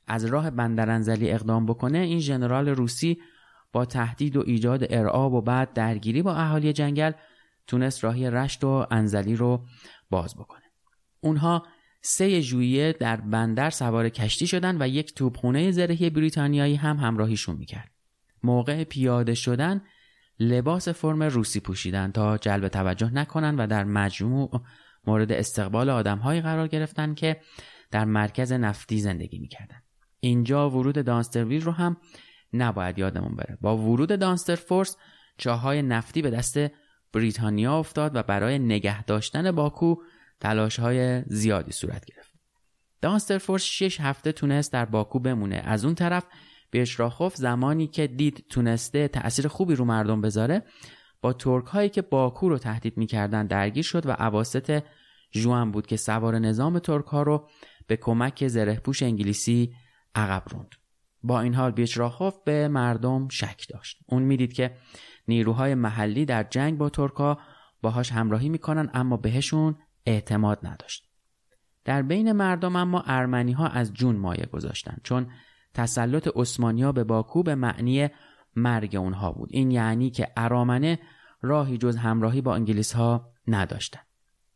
از 0.07 0.25
راه 0.25 0.51
بندرانزلی 0.51 1.31
اقدام 1.31 1.67
بکنه 1.67 1.99
این 1.99 2.19
ژنرال 2.19 2.69
روسی 2.69 3.19
با 3.73 3.85
تهدید 3.85 4.37
و 4.37 4.43
ایجاد 4.47 4.87
ارعاب 4.91 5.33
و 5.33 5.41
بعد 5.41 5.73
درگیری 5.73 6.23
با 6.23 6.35
اهالی 6.35 6.73
جنگل 6.73 7.13
تونست 7.67 8.05
راهی 8.05 8.31
رشت 8.31 8.65
و 8.65 8.87
انزلی 8.91 9.37
رو 9.37 9.67
باز 10.11 10.37
بکنه. 10.37 10.63
اونها 11.21 11.67
سه 12.01 12.41
ژوئیه 12.41 12.93
در 12.93 13.17
بندر 13.17 13.71
سوار 13.71 14.09
کشتی 14.09 14.47
شدن 14.47 14.83
و 14.83 14.89
یک 14.89 15.15
توپخونه 15.15 15.71
زرهی 15.71 16.11
بریتانیایی 16.11 16.75
هم 16.75 16.97
همراهیشون 16.97 17.57
می‌کرد. 17.57 17.91
موقع 18.43 18.85
پیاده 18.85 19.35
شدن 19.35 19.83
لباس 20.41 20.89
فرم 20.89 21.23
روسی 21.23 21.61
پوشیدن 21.61 22.11
تا 22.13 22.39
جلب 22.39 22.69
توجه 22.69 23.11
نکنن 23.15 23.57
و 23.57 23.67
در 23.67 23.85
مجموع 23.85 24.63
مورد 25.07 25.33
استقبال 25.33 25.91
آدمهایی 25.91 26.41
قرار 26.41 26.69
گرفتن 26.69 27.15
که 27.15 27.41
در 27.91 28.05
مرکز 28.05 28.53
نفتی 28.53 29.01
زندگی 29.01 29.39
می‌کردن. 29.39 29.83
اینجا 30.21 30.71
ورود 30.71 31.05
دانسترویل 31.05 31.63
رو 31.63 31.73
هم 31.73 31.97
نباید 32.53 32.99
یادمون 32.99 33.37
بره. 33.37 33.59
با 33.61 33.77
ورود 33.77 34.19
دانستر 34.19 34.55
فورس 34.55 34.97
چاهای 35.39 35.83
نفتی 35.83 36.23
به 36.23 36.31
دست 36.31 36.59
بریتانیا 37.13 37.79
افتاد 37.79 38.17
و 38.17 38.23
برای 38.23 38.59
نگه 38.59 39.05
داشتن 39.05 39.53
باکو 39.53 39.97
تلاش 40.41 40.79
های 40.79 41.23
زیادی 41.27 41.73
صورت 41.73 42.05
گرفت. 42.05 42.33
دانستر 43.01 43.39
فورس 43.39 43.63
شش 43.63 44.01
هفته 44.01 44.33
تونست 44.33 44.73
در 44.73 44.85
باکو 44.85 45.19
بمونه. 45.19 45.57
از 45.57 45.85
اون 45.85 45.95
طرف 45.95 46.27
بیشراخوف 46.71 47.37
زمانی 47.37 47.87
که 47.87 48.07
دید 48.07 48.47
تونسته 48.51 49.09
تأثیر 49.09 49.49
خوبی 49.49 49.75
رو 49.75 49.85
مردم 49.85 50.21
بذاره 50.21 50.63
با 51.21 51.33
ترک 51.33 51.65
هایی 51.65 51.89
که 51.89 52.03
باکو 52.03 52.49
رو 52.49 52.59
تهدید 52.59 52.97
می‌کردن 52.97 53.47
درگیر 53.47 53.85
شد 53.85 54.07
و 54.07 54.11
عواست 54.11 54.73
جوان 55.31 55.71
بود 55.71 55.87
که 55.87 55.97
سوار 55.97 56.39
نظام 56.39 56.79
ترک 56.79 57.05
ها 57.05 57.23
رو 57.23 57.49
به 57.87 57.97
کمک 57.97 58.49
زرهپوش 58.49 59.03
انگلیسی 59.03 59.75
عقب 60.15 60.43
روند. 60.51 60.71
با 61.23 61.41
این 61.41 61.55
حال 61.55 61.71
بیچراخوف 61.71 62.35
به 62.45 62.69
مردم 62.69 63.29
شک 63.29 63.67
داشت. 63.69 63.99
اون 64.07 64.23
می‌دید 64.23 64.53
که 64.53 64.77
نیروهای 65.29 65.75
محلی 65.75 66.25
در 66.25 66.43
جنگ 66.43 66.79
با 66.79 66.89
ترکا 66.89 67.39
باهاش 67.83 68.13
همراهی 68.13 68.49
می‌کنن 68.49 68.91
اما 68.95 69.17
بهشون 69.17 69.77
اعتماد 70.07 70.59
نداشت. 70.63 71.05
در 71.85 72.03
بین 72.03 72.33
مردم 72.33 72.77
اما 72.77 73.03
ارمنی 73.07 73.53
ها 73.53 73.69
از 73.69 73.93
جون 73.93 74.17
مایه 74.17 74.47
گذاشتن 74.47 74.97
چون 75.03 75.27
تسلط 75.75 76.29
عثمانیا 76.37 76.93
به 76.93 77.05
باکو 77.05 77.43
به 77.43 77.55
معنی 77.55 78.09
مرگ 78.57 78.97
اونها 78.97 79.33
بود. 79.33 79.49
این 79.53 79.71
یعنی 79.71 80.11
که 80.11 80.29
ارامنه 80.37 80.99
راهی 81.43 81.79
جز 81.79 81.97
همراهی 81.97 82.41
با 82.41 82.55
انگلیس 82.55 82.93
ها 82.93 83.33
نداشتن. 83.47 84.01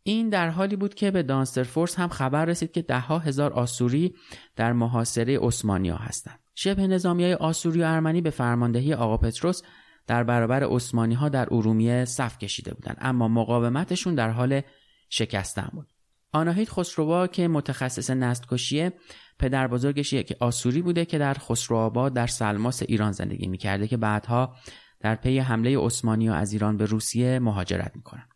این 0.02 0.28
در 0.28 0.50
حالی 0.50 0.76
بود 0.76 0.94
که 0.94 1.10
به 1.10 1.22
دانستر 1.22 1.62
فورس 1.62 1.98
هم 1.98 2.08
خبر 2.08 2.44
رسید 2.44 2.72
که 2.72 2.82
دهها 2.82 3.18
هزار 3.18 3.52
آسوری 3.52 4.14
در 4.56 4.72
محاصره 4.72 5.38
عثمانیا 5.38 5.96
هستند. 5.96 6.38
شبه 6.54 6.86
نظامی 6.86 7.24
های 7.24 7.34
آسوری 7.34 7.82
و 7.82 7.84
ارمنی 7.84 8.20
به 8.20 8.30
فرماندهی 8.30 8.94
آقا 8.94 9.16
پتروس 9.16 9.62
در 10.10 10.24
برابر 10.24 10.64
عثمانی 10.64 11.14
ها 11.14 11.28
در 11.28 11.48
ارومیه 11.50 12.04
صف 12.04 12.38
کشیده 12.38 12.74
بودند. 12.74 12.96
اما 13.00 13.28
مقاومتشون 13.28 14.14
در 14.14 14.30
حال 14.30 14.60
شکستن 15.08 15.68
بود. 15.72 15.86
آناهید 16.32 16.68
خسروا 16.68 17.26
که 17.26 17.48
متخصص 17.48 18.10
نستکشیه 18.10 18.92
پدر 19.38 19.68
بزرگش 19.68 20.12
یک 20.12 20.36
آسوری 20.40 20.82
بوده 20.82 21.04
که 21.04 21.18
در 21.18 21.34
خسروآباد 21.34 22.14
در 22.14 22.26
سلماس 22.26 22.82
ایران 22.82 23.12
زندگی 23.12 23.46
می‌کرده 23.46 23.88
که 23.88 23.96
بعدها 23.96 24.56
در 25.00 25.14
پی 25.14 25.38
حمله 25.38 25.78
عثمانی 25.78 26.28
و 26.28 26.32
از 26.32 26.52
ایران 26.52 26.76
به 26.76 26.86
روسیه 26.86 27.38
مهاجرت 27.38 27.92
می‌کنن. 27.96 28.28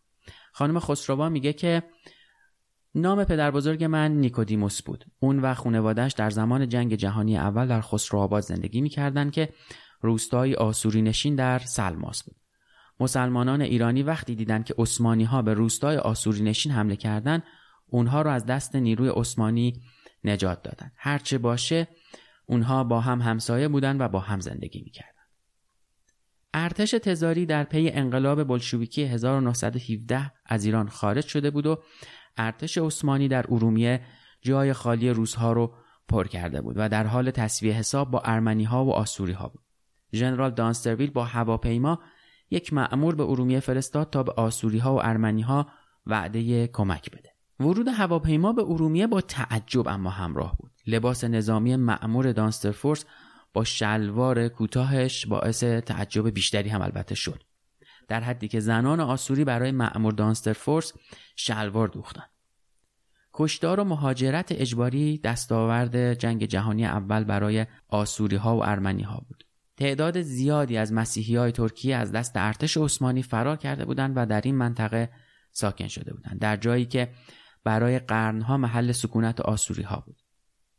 خانم 0.53 0.81
خسروا 0.81 1.29
میگه 1.29 1.53
که 1.53 1.83
نام 2.95 3.25
پدر 3.25 3.51
بزرگ 3.51 3.85
من 3.85 4.13
نیکودیموس 4.13 4.83
بود. 4.83 5.05
اون 5.19 5.39
و 5.39 5.55
خانوادهش 5.55 6.13
در 6.13 6.31
زمان 6.31 6.69
جنگ 6.69 6.95
جهانی 6.95 7.39
اول 7.39 7.69
در 7.69 7.81
خسروآباد 7.81 8.43
زندگی 8.43 8.81
می‌کردند 8.81 9.33
که 9.33 9.49
روستایی 10.05 10.55
آسوری 10.55 11.03
نشین 11.03 11.35
در 11.35 11.59
سلماس 11.59 12.25
بود. 12.25 12.37
مسلمانان 13.01 13.61
ایرانی 13.61 14.03
وقتی 14.03 14.35
دیدند 14.35 14.65
که 14.65 14.75
عثمانی 14.79 15.25
ها 15.25 15.43
به 15.43 15.55
روستای 15.55 15.97
آسوری 15.97 16.43
نشین 16.43 16.73
حمله 16.73 16.97
کردند 16.97 17.43
اونها 17.87 18.23
رو 18.23 18.31
از 18.31 18.47
دست 18.47 18.77
نیروی 18.77 19.09
عثمانی 19.09 19.83
نجات 20.25 20.63
دادن. 20.63 20.91
هرچه 20.97 21.39
باشه 21.39 21.89
اونها 22.47 22.85
با 22.85 23.01
هم 23.01 23.23
همسایه 23.23 23.69
بودن 23.69 24.01
و 24.01 24.09
با 24.09 24.21
هم 24.21 24.41
زندگی 24.41 24.83
می‌کردن. 24.83 25.11
ارتش 26.55 26.91
تزاری 26.91 27.47
در 27.47 27.65
پی 27.65 27.91
انقلاب 27.91 28.45
بلشویکی 28.45 29.05
1917 29.05 30.33
از 30.47 30.65
ایران 30.65 30.89
خارج 30.89 31.27
شده 31.27 31.51
بود 31.51 31.67
و 31.67 31.83
ارتش 32.37 32.79
عثمانی 32.79 33.29
در 33.29 33.45
ارومیه 33.49 34.01
جای 34.43 34.73
خالی 34.73 35.11
روزها 35.11 35.53
رو 35.53 35.75
پر 36.09 36.27
کرده 36.27 36.61
بود 36.61 36.75
و 36.79 36.89
در 36.89 37.07
حال 37.07 37.31
تصویه 37.31 37.75
حساب 37.75 38.11
با 38.11 38.21
ارمنی 38.25 38.65
ها 38.65 38.85
و 38.85 38.93
آسوری 38.93 39.33
ها 39.33 39.49
بود. 39.49 39.64
ژنرال 40.15 40.51
دانسترویل 40.51 41.11
با 41.11 41.25
هواپیما 41.25 42.01
یک 42.51 42.73
معمور 42.73 43.15
به 43.15 43.23
ارومیه 43.23 43.61
فرستاد 43.61 44.11
تا 44.11 44.23
به 44.23 44.33
آسوری 44.33 44.79
ها 44.79 44.95
و 44.95 45.01
ارمنی 45.03 45.43
ها 45.43 45.69
وعده 46.07 46.67
کمک 46.67 47.11
بده. 47.11 47.31
ورود 47.61 47.89
هواپیما 47.89 48.53
به 48.53 48.63
ارومیه 48.63 49.07
با 49.07 49.21
تعجب 49.21 49.89
اما 49.89 50.11
همراه 50.11 50.57
بود. 50.59 50.73
لباس 50.87 51.25
نظامی 51.25 51.77
معمور 51.77 52.33
دانسترفورس 52.33 53.05
با 53.53 53.65
شلوار 53.65 54.49
کوتاهش 54.49 55.27
باعث 55.27 55.65
تعجب 55.65 56.31
بیشتری 56.31 56.69
هم 56.69 56.83
البته 56.83 57.15
شد. 57.15 57.43
در 58.09 58.21
حدی 58.21 58.49
که 58.49 58.61
زنان 58.61 59.01
آسوری 59.01 59.45
برای 59.45 59.73
معمور 59.73 60.13
دانسترفورس 60.13 60.93
شلوار 61.37 61.89
دوختن 61.89 62.25
کشتار 63.35 63.81
و 63.81 63.85
مهاجرت 63.85 64.53
اجباری 64.53 65.19
دستاورد 65.19 66.15
جنگ 66.15 66.45
جهانی 66.45 66.87
اول 66.87 67.25
برای 67.25 67.67
آسوری 67.89 68.37
ها 68.37 68.57
و 68.57 68.65
ارمنی 68.65 69.03
ها 69.03 69.25
بود. 69.29 69.45
تعداد 69.77 70.23
زیادی 70.23 70.77
از 70.77 70.93
مسیحی 70.93 71.37
های 71.37 71.53
ترکیه 71.53 71.97
از 71.97 72.13
دست 72.13 72.33
ارتش 72.35 72.77
عثمانی 72.77 73.23
فرار 73.23 73.57
کرده 73.57 73.85
بودند 73.85 74.13
و 74.17 74.27
در 74.27 74.41
این 74.41 74.55
منطقه 74.55 75.11
ساکن 75.53 75.89
شده 75.89 76.15
بودند 76.15 76.41
در 76.41 76.57
جایی 76.57 76.85
که 76.85 77.13
برای 77.65 77.99
قرنها 77.99 78.57
محل 78.57 78.93
سکونت 78.93 79.41
آسوری 79.41 79.83
ها 79.83 80.03
بود 80.07 80.23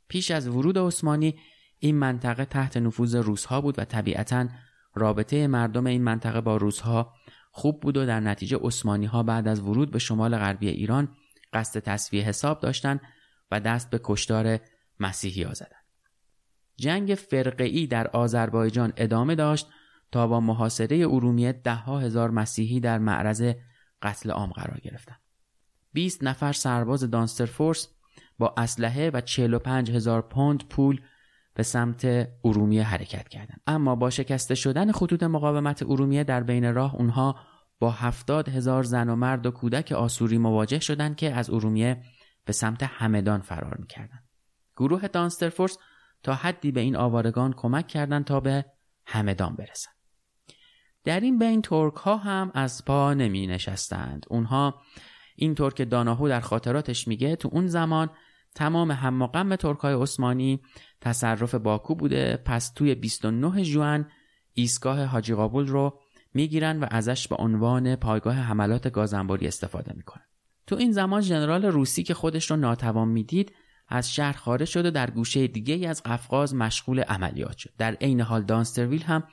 پیش 0.08 0.32
از 0.32 0.48
ورود 0.48 0.78
عثمانی 0.78 1.40
این 1.80 1.96
منطقه 1.96 2.46
تحت 2.46 2.78
نفوذ 2.78 3.16
روسها 3.16 3.62
بود 3.62 3.80
و 3.80 3.86
طبیعتا 3.86 4.48
رابطه 4.96 5.48
مردم 5.48 5.88
این 5.88 6.04
منطقه 6.04 6.42
با 6.42 6.58
روسها 6.58 7.14
خوب 7.52 7.82
بود 7.82 7.98
و 7.98 8.06
در 8.06 8.20
نتیجه 8.20 8.58
عثمانی 8.62 9.06
ها 9.06 9.24
بعد 9.24 9.48
از 9.48 9.60
ورود 9.60 9.92
به 9.92 10.00
شمال 10.00 10.38
غربی 10.38 10.70
ایران 10.70 11.16
قصد 11.54 11.80
تصویه 11.80 12.24
حساب 12.24 12.60
داشتند 12.60 13.02
و 13.52 13.60
دست 13.60 13.90
به 13.90 14.00
کشتار 14.04 14.60
مسیحی 15.00 15.44
ها 15.44 15.54
زدند. 15.54 15.85
جنگ 16.78 17.16
فرقعی 17.16 17.88
در 17.88 18.08
آذربایجان 18.08 18.94
ادامه 18.98 19.36
داشت 19.36 19.68
تا 20.12 20.28
با 20.28 20.40
محاصره 20.40 20.98
ارومیه 20.98 21.52
ده 21.52 21.76
ها 21.76 22.00
هزار 22.00 22.32
مسیحی 22.32 22.80
در 22.80 23.00
معرض 23.00 23.54
قتل 24.02 24.32
عام 24.32 24.52
قرار 24.52 24.80
گرفتند. 24.80 25.20
20 25.94 26.24
نفر 26.24 26.54
سرباز 26.54 27.04
دانستر 27.04 27.46
فورس 27.46 27.88
با 28.40 28.54
اسلحه 28.58 29.10
و 29.14 29.22
45 29.22 29.92
هزار 29.92 30.22
پوند 30.22 30.68
پول 30.68 31.02
به 31.54 31.64
سمت 31.64 32.28
ارومیه 32.44 32.84
حرکت 32.84 33.28
کردند 33.28 33.62
اما 33.68 33.96
با 33.96 34.10
شکسته 34.10 34.56
شدن 34.56 34.92
خطوط 34.92 35.24
مقاومت 35.24 35.84
ارومیه 35.84 36.24
در 36.24 36.44
بین 36.44 36.74
راه 36.74 36.96
اونها 36.96 37.36
با 37.80 37.92
هفتاد 37.92 38.50
هزار 38.50 38.84
زن 38.84 39.10
و 39.10 39.16
مرد 39.16 39.46
و 39.46 39.52
کودک 39.52 39.92
آسوری 39.92 40.38
مواجه 40.38 40.80
شدند 40.80 41.16
که 41.16 41.34
از 41.34 41.50
ارومیه 41.50 42.02
به 42.46 42.54
سمت 42.54 42.84
همدان 42.84 43.42
فرار 43.42 43.78
می‌کردند 43.80 44.24
گروه 44.78 45.08
دانسترفورس 45.08 45.78
تا 46.26 46.34
حدی 46.34 46.72
به 46.72 46.82
این 46.82 46.96
آوارگان 46.96 47.54
کمک 47.54 47.88
کردند 47.88 48.26
تا 48.26 48.40
به 48.40 48.66
همدان 49.06 49.56
برسند. 49.56 49.96
در 51.04 51.20
این 51.20 51.40
بین 51.40 51.62
ترک 51.62 51.94
ها 51.94 52.18
هم 52.18 52.52
از 52.54 52.86
پا 52.86 53.14
نمی 53.14 53.48
نشستند 53.48 54.26
اونها 54.30 54.82
اینطور 55.36 55.74
که 55.74 55.86
داناهو 55.86 56.30
در 56.30 56.40
خاطراتش 56.40 57.08
میگه 57.08 57.36
تو 57.36 57.50
اون 57.52 57.68
زمان 57.68 58.10
تمام 58.56 58.92
هم 58.92 59.22
و 59.22 59.28
غم 59.28 59.56
ترکای 59.56 59.94
عثمانی 59.94 60.62
تصرف 61.02 61.56
باکو 61.56 61.96
بوده 61.96 62.38
پس 62.46 62.70
توی 62.70 62.96
29 62.96 63.64
جوان 63.64 64.10
ایستگاه 64.54 65.04
حاجی 65.04 65.34
قابل 65.34 65.68
رو 65.68 66.00
می‌گیرن 66.34 66.80
و 66.80 66.88
ازش 66.92 67.28
به 67.28 67.36
عنوان 67.36 67.96
پایگاه 67.96 68.36
حملات 68.36 68.88
گازنباری 68.88 69.48
استفاده 69.48 69.94
می‌کنن. 69.96 70.26
تو 70.68 70.76
این 70.76 70.92
زمان 70.92 71.22
ژنرال 71.22 71.66
روسی 71.66 72.04
که 72.04 72.14
خودش 72.14 72.52
رو 72.52 72.58
ناتوان 72.58 73.08
می‌دید 73.08 73.52
از 73.88 74.14
شهر 74.14 74.38
خارج 74.38 74.68
شده 74.68 74.92
در 74.92 75.10
گوشه 75.10 75.48
دیگه 75.48 75.90
از 75.90 76.04
قفقاز 76.04 76.56
مشغول 76.56 77.00
عملیات 77.00 77.58
شد. 77.58 77.74
در 77.78 77.94
عین 77.94 78.22
حال 78.22 78.44
دانسترویل 78.44 79.04
هم 79.04 79.24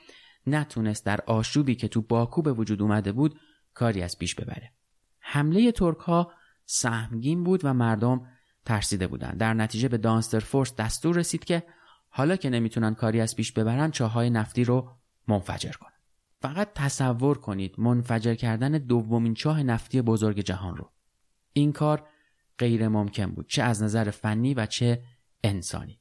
نتونست 0.47 1.05
در 1.05 1.19
آشوبی 1.27 1.75
که 1.75 1.87
تو 1.87 2.01
باکو 2.01 2.41
به 2.41 2.53
وجود 2.53 2.81
اومده 2.81 3.11
بود 3.11 3.39
کاری 3.73 4.01
از 4.01 4.17
پیش 4.17 4.35
ببره. 4.35 4.71
حمله 5.19 5.71
ترک 5.71 5.97
ها 5.97 6.31
سهمگین 6.65 7.43
بود 7.43 7.65
و 7.65 7.73
مردم 7.73 8.27
ترسیده 8.65 9.07
بودند. 9.07 9.37
در 9.37 9.53
نتیجه 9.53 9.87
به 9.87 9.97
دانستر 9.97 10.39
فورس 10.39 10.75
دستور 10.75 11.15
رسید 11.15 11.45
که 11.45 11.63
حالا 12.09 12.35
که 12.35 12.49
نمی‌تونن 12.49 12.93
کاری 12.93 13.21
از 13.21 13.35
پیش 13.35 13.51
ببرن 13.51 13.91
چاهای 13.91 14.29
نفتی 14.29 14.63
رو 14.63 14.91
منفجر 15.27 15.71
کنن. 15.71 15.89
فقط 16.41 16.73
تصور 16.75 17.37
کنید 17.37 17.75
منفجر 17.77 18.35
کردن 18.35 18.71
دومین 18.71 19.33
چاه 19.33 19.63
نفتی 19.63 20.01
بزرگ 20.01 20.39
جهان 20.39 20.77
رو. 20.77 20.91
این 21.53 21.71
کار 21.71 22.07
غیر 22.59 22.87
ممکن 22.87 23.25
بود 23.25 23.49
چه 23.49 23.63
از 23.63 23.83
نظر 23.83 24.09
فنی 24.09 24.53
و 24.53 24.65
چه 24.65 25.03
انسانی. 25.43 25.99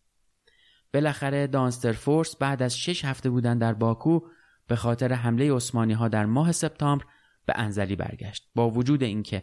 بالاخره 0.95 1.47
دانستر 1.47 1.93
فورس 1.93 2.37
بعد 2.37 2.63
از 2.63 2.79
شش 2.79 3.05
هفته 3.05 3.31
بودن 3.31 3.59
در 3.59 3.75
باکو 3.75 4.21
به 4.67 4.77
خاطر 4.77 5.13
حمله 5.13 5.55
عثمانی 5.55 5.93
ها 5.93 6.09
در 6.09 6.27
ماه 6.27 6.53
سپتامبر 6.53 7.05
به 7.47 7.53
انزلی 7.57 7.97
برگشت. 7.97 8.51
با 8.55 8.71
وجود 8.71 9.03
اینکه 9.03 9.43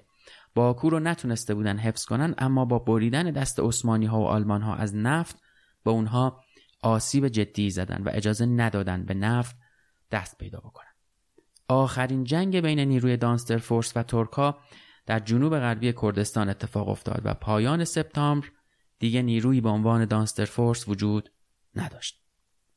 باکو 0.56 0.90
رو 0.90 1.00
نتونسته 1.00 1.54
بودن 1.54 1.78
حفظ 1.78 2.06
کنن 2.06 2.36
اما 2.38 2.66
با 2.66 2.80
بریدن 2.80 3.32
دست 3.32 3.60
عثمانی 3.60 4.06
ها 4.06 4.20
و 4.20 4.26
آلمان 4.26 4.62
ها 4.62 4.76
از 4.76 4.96
نفت 4.96 5.42
به 5.84 5.92
اونها 5.92 6.44
آسیب 6.82 7.28
جدی 7.28 7.70
زدن 7.70 8.04
و 8.04 8.10
اجازه 8.14 8.46
ندادن 8.46 9.06
به 9.06 9.14
نفت 9.14 9.56
دست 10.12 10.38
پیدا 10.38 10.60
بکنن. 10.60 10.86
آخرین 11.68 12.24
جنگ 12.24 12.62
بین 12.62 12.80
نیروی 12.80 13.18
دانستر 13.18 13.58
فورس 13.58 13.98
و 13.98 14.04
ترکا 14.04 14.58
در 15.10 15.20
جنوب 15.20 15.60
غربی 15.60 15.94
کردستان 15.94 16.50
اتفاق 16.50 16.90
افتاد 16.90 17.22
و 17.26 17.34
پایان 17.34 17.84
سپتامبر 17.84 18.48
دیگه 19.00 19.22
نیرویی 19.22 19.62
به 19.62 19.70
عنوان 19.70 20.06
دانستر 20.06 20.46
فورس 20.46 20.88
وجود 20.88 21.32
نداشت. 21.76 22.24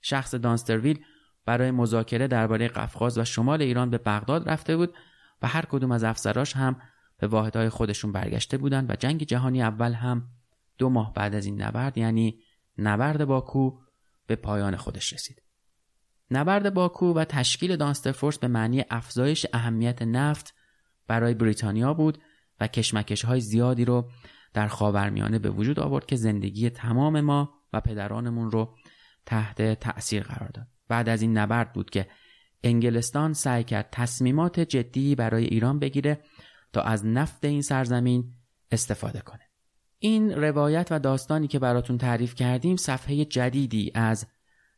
شخص 0.01 0.35
دانسترویل 0.35 1.05
برای 1.47 1.71
مذاکره 1.71 2.27
درباره 2.27 2.69
قفقاز 2.69 3.19
و 3.19 3.25
شمال 3.25 3.63
ایران 3.63 3.91
به 3.91 3.99
بغداد 3.99 4.49
رفته 4.49 4.77
بود 4.77 4.95
و 5.43 5.47
هر 5.47 5.65
کدوم 5.65 5.93
از 5.93 6.05
افسراش 6.05 6.57
هم 6.57 6.81
به 7.19 7.27
واحدهای 7.27 7.69
خودشون 7.69 8.13
برگشته 8.13 8.59
بودند 8.59 8.91
و 8.91 8.95
جنگ 8.95 9.23
جهانی 9.23 9.63
اول 9.63 9.93
هم 9.93 10.29
دو 10.79 10.89
ماه 10.89 11.13
بعد 11.13 11.35
از 11.35 11.47
این 11.47 11.63
نبرد 11.63 11.99
یعنی 11.99 12.41
نبرد 12.79 13.25
باکو 13.25 13.79
به 14.27 14.37
پایان 14.37 14.77
خودش 14.77 15.13
رسید. 15.13 15.43
نبرد 16.31 16.75
باکو 16.75 17.15
و 17.15 17.25
تشکیل 17.25 17.77
دانسترفورس 17.77 18.39
به 18.39 18.49
معنی 18.49 18.85
افزایش 18.91 19.47
اهمیت 19.53 20.03
نفت 20.03 20.55
برای 21.07 21.35
بریتانیا 21.35 21.95
بود 21.95 22.19
و 22.61 22.67
کشمکش 22.67 23.25
های 23.25 23.41
زیادی 23.41 23.85
رو 23.85 24.11
در 24.55 24.69
خاورمیانه 24.69 25.39
به 25.39 25.51
وجود 25.51 25.81
آورد 25.81 26.07
که 26.07 26.17
زندگی 26.17 26.71
تمام 26.71 27.21
ما 27.21 27.55
و 27.73 27.81
پدرانمون 27.81 28.51
رو 28.51 28.75
تحت 29.27 29.81
تأثیر 29.81 30.23
قرار 30.23 30.51
داد. 30.55 30.67
بعد 30.89 31.09
از 31.09 31.23
این 31.23 31.39
نبرد 31.39 31.73
بود 31.73 31.91
که 31.91 32.09
انگلستان 32.65 33.33
سعی 33.33 33.65
کرد 33.65 33.89
تصمیمات 33.93 34.61
جدی 34.61 35.15
برای 35.15 35.45
ایران 35.45 35.79
بگیره 35.79 36.21
تا 36.73 36.81
از 36.81 37.07
نفت 37.07 37.45
این 37.45 37.63
سرزمین 37.63 38.33
استفاده 38.71 39.21
کنه. 39.21 39.41
این 39.99 40.31
روایت 40.31 40.89
و 40.91 40.99
داستانی 40.99 41.49
که 41.49 41.59
براتون 41.59 41.99
تعریف 41.99 42.35
کردیم 42.35 42.77
صفحه 42.77 43.25
جدیدی 43.25 43.93
از 43.95 44.27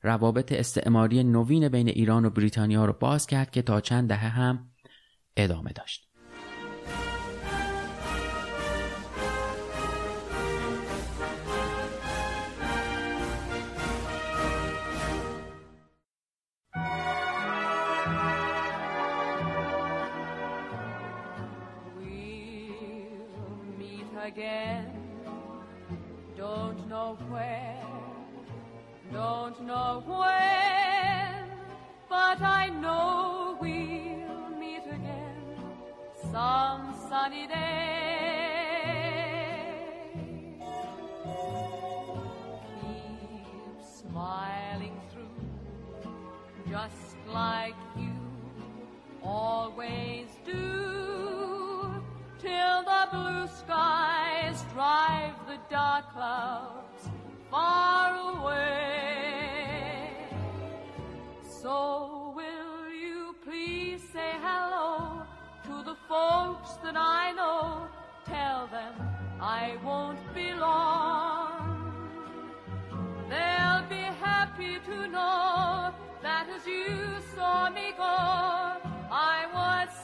روابط 0.02 0.52
استعماری 0.52 1.24
نوین 1.24 1.68
بین 1.68 1.88
ایران 1.88 2.24
و 2.24 2.30
بریتانیا 2.30 2.84
رو 2.84 2.92
باز 2.92 3.26
کرد 3.26 3.50
که 3.50 3.62
تا 3.62 3.80
چند 3.80 4.08
دهه 4.08 4.28
هم 4.28 4.70
ادامه 5.36 5.72
داشت. 5.72 6.13
Again. 24.34 24.90
Don't 26.36 26.88
know 26.88 27.16
where, 27.28 27.86
don't 29.12 29.60
know 29.64 30.02
when, 30.06 31.48
but 32.08 32.40
I 32.42 32.68
know 32.80 33.56
we'll 33.60 34.58
meet 34.58 34.86
again 34.86 35.56
some 36.32 36.96
sunny 37.08 37.46
day. 37.46 37.54
Keep 42.80 43.78
smiling 44.00 45.00
through, 45.12 45.38
just 46.68 47.16
like 47.28 47.76
you 47.96 48.12
always 49.22 50.26
do, 50.44 52.02
till 52.40 52.82
the 52.82 53.08
blue 53.12 53.46
skies 53.46 54.03
drive 54.74 55.34
the 55.46 55.56
dark 55.70 56.12
clouds 56.12 57.08
far 57.48 58.10
away. 58.36 60.10
So 61.62 62.32
will 62.34 62.92
you 62.92 63.36
please 63.44 64.02
say 64.12 64.32
hello 64.42 65.22
to 65.66 65.84
the 65.84 65.96
folks 66.08 66.70
that 66.82 66.96
I 66.96 67.30
know? 67.36 67.86
Tell 68.26 68.66
them 68.66 68.94
I 69.40 69.76
won't 69.84 70.18
be 70.34 70.52
long. 70.52 71.62
They'll 73.30 73.86
be 73.88 74.06
happy 74.28 74.78
to 74.86 75.06
know 75.06 75.94
that 76.20 76.48
as 76.48 76.66
you 76.66 76.88
saw 77.36 77.70
me 77.70 77.92
go, 77.96 78.02
I 78.02 79.46
was 79.54 80.03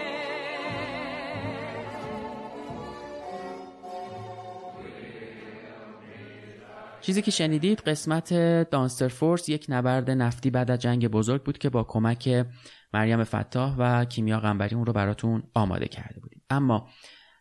چیزی 7.01 7.21
که 7.21 7.31
شنیدید 7.31 7.79
قسمت 7.79 8.33
دانستر 8.69 9.07
فورس 9.07 9.49
یک 9.49 9.65
نبرد 9.69 10.11
نفتی 10.11 10.49
بعد 10.49 10.71
از 10.71 10.79
جنگ 10.79 11.07
بزرگ 11.07 11.43
بود 11.43 11.57
که 11.57 11.69
با 11.69 11.83
کمک 11.83 12.45
مریم 12.93 13.23
فتاح 13.23 13.75
و 13.77 14.05
کیمیا 14.05 14.39
قنبری 14.39 14.75
اون 14.75 14.85
رو 14.85 14.93
براتون 14.93 15.43
آماده 15.53 15.87
کرده 15.87 16.19
بودیم. 16.19 16.41
اما 16.49 16.89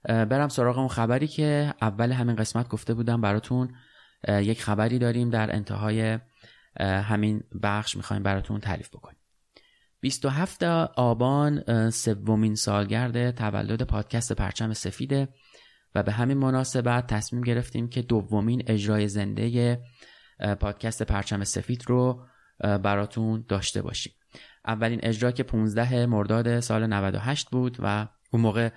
برم 0.04 0.48
سراغ 0.48 0.78
اون 0.78 0.88
خبری 0.88 1.26
که 1.26 1.74
اول 1.82 2.12
همین 2.12 2.36
قسمت 2.36 2.68
گفته 2.68 2.94
بودم 2.94 3.20
براتون. 3.20 3.74
یک 4.28 4.62
خبری 4.62 4.98
داریم 4.98 5.30
در 5.30 5.54
انتهای 5.54 6.18
همین 6.80 7.42
بخش 7.62 7.96
می‌خوایم 7.96 8.22
براتون 8.22 8.60
تعریف 8.60 8.88
بکنیم. 8.88 9.18
27 10.00 10.62
آبان 10.96 11.90
سومین 11.90 12.54
سالگرد 12.54 13.30
تولد 13.30 13.82
پادکست 13.82 14.32
پرچم 14.32 14.72
سفیده 14.72 15.28
و 15.94 16.02
به 16.02 16.12
همین 16.12 16.38
مناسبت 16.38 17.06
تصمیم 17.06 17.42
گرفتیم 17.42 17.88
که 17.88 18.02
دومین 18.02 18.62
اجرای 18.66 19.08
زنده 19.08 19.78
پادکست 20.60 21.02
پرچم 21.02 21.44
سفید 21.44 21.84
رو 21.86 22.24
براتون 22.60 23.44
داشته 23.48 23.82
باشیم. 23.82 24.12
اولین 24.66 25.00
اجرا 25.02 25.30
که 25.30 25.42
15 25.42 26.06
مرداد 26.06 26.60
سال 26.60 26.86
98 26.86 27.50
بود 27.50 27.76
و 27.80 28.08
اون 28.30 28.42
موقع 28.42 28.70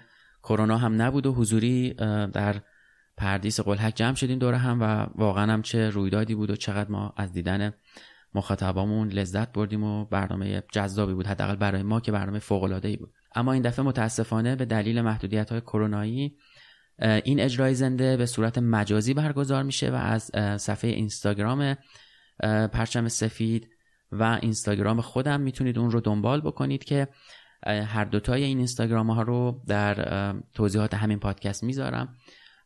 کرونا 0.44 0.78
هم 0.78 1.02
نبود 1.02 1.26
و 1.26 1.34
حضوری 1.34 1.94
در 2.34 2.56
پردیس 3.18 3.60
قلحک 3.60 3.96
جمع 3.96 4.16
شدیم 4.16 4.40
دوره 4.40 4.58
هم 4.58 4.82
و 4.82 5.08
واقعا 5.16 5.54
هم 5.54 5.62
چه 5.62 5.90
رویدادی 5.90 6.36
بود 6.36 6.50
و 6.50 6.56
چقدر 6.56 6.92
ما 6.92 7.14
از 7.18 7.34
دیدن 7.34 7.74
مخاطبامون 8.36 9.08
لذت 9.08 9.52
بردیم 9.52 9.84
و 9.84 10.06
برنامه 10.06 10.64
جذابی 10.72 11.14
بود 11.14 11.28
حداقل 11.28 11.56
برای 11.56 11.84
ما 11.84 12.00
که 12.00 12.12
برنامه 12.12 12.40
فوق 12.40 12.98
بود. 12.98 13.14
اما 13.36 13.54
این 13.54 13.62
دفعه 13.62 13.86
متاسفانه 13.86 14.56
به 14.56 14.66
دلیل 14.66 15.02
محدودیت 15.02 15.52
های 15.52 15.62
کرونایی 15.62 16.38
این 17.00 17.40
اجرای 17.40 17.76
زنده 17.76 18.18
به 18.18 18.26
صورت 18.26 18.58
مجازی 18.58 19.14
برگزار 19.14 19.64
میشه 19.64 19.92
و 19.92 19.96
از 19.96 20.32
صفحه 20.62 20.92
اینستاگرام 20.92 21.78
پرچم 22.74 23.08
سفید 23.08 23.70
و 24.12 24.40
اینستاگرام 24.42 25.02
خودم 25.02 25.42
می‌تونید 25.42 25.80
اون 25.80 25.92
رو 25.92 26.02
دنبال 26.02 26.42
بکنید 26.42 26.84
که 26.84 27.08
هر 27.66 28.06
دوتای 28.06 28.44
این 28.44 28.58
اینستاگرام 28.58 29.12
ها 29.12 29.22
رو 29.22 29.64
در 29.68 30.34
توضیحات 30.54 30.94
همین 30.94 31.20
پادکست 31.20 31.64
می‌ذارم 31.64 32.16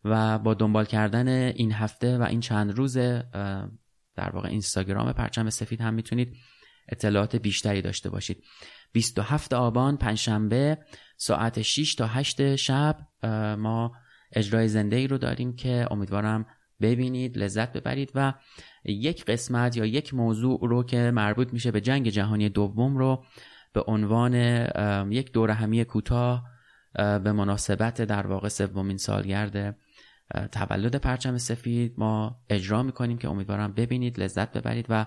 و 0.03 0.39
با 0.39 0.53
دنبال 0.53 0.85
کردن 0.85 1.27
این 1.27 1.71
هفته 1.71 2.17
و 2.17 2.23
این 2.23 2.39
چند 2.39 2.71
روز 2.71 2.97
در 4.15 4.29
واقع 4.33 4.49
اینستاگرام 4.49 5.13
پرچم 5.13 5.49
سفید 5.49 5.81
هم 5.81 5.93
می‌تونید 5.93 6.37
اطلاعات 6.89 7.35
بیشتری 7.35 7.81
داشته 7.81 8.09
باشید. 8.09 8.43
27 8.91 9.53
آبان 9.53 9.97
پنجشنبه 9.97 10.77
ساعت 11.17 11.61
6 11.61 11.95
تا 11.95 12.07
8 12.07 12.55
شب 12.55 12.97
ما 13.57 13.91
اجرای 14.31 14.67
زنده 14.67 14.95
ای 14.95 15.07
رو 15.07 15.17
داریم 15.17 15.55
که 15.55 15.87
امیدوارم 15.91 16.45
ببینید 16.81 17.37
لذت 17.37 17.73
ببرید 17.73 18.11
و 18.15 18.33
یک 18.85 19.25
قسمت 19.25 19.77
یا 19.77 19.85
یک 19.85 20.13
موضوع 20.13 20.59
رو 20.61 20.83
که 20.83 21.11
مربوط 21.11 21.53
میشه 21.53 21.71
به 21.71 21.81
جنگ 21.81 22.09
جهانی 22.09 22.49
دوم 22.49 22.97
رو 22.97 23.25
به 23.73 23.83
عنوان 23.87 24.35
یک 25.11 25.31
دوره 25.31 25.53
همی 25.53 25.85
کوتاه 25.85 26.43
به 26.93 27.31
مناسبت 27.31 28.01
در 28.01 28.27
واقع 28.27 28.47
سومین 28.47 28.97
سالگرد 28.97 29.77
تولد 30.51 30.95
پرچم 30.95 31.37
سفید 31.37 31.93
ما 31.97 32.39
اجرا 32.49 32.83
می‌کنیم 32.83 33.17
که 33.17 33.29
امیدوارم 33.29 33.73
ببینید 33.73 34.19
لذت 34.19 34.57
ببرید 34.57 34.85
و 34.89 35.05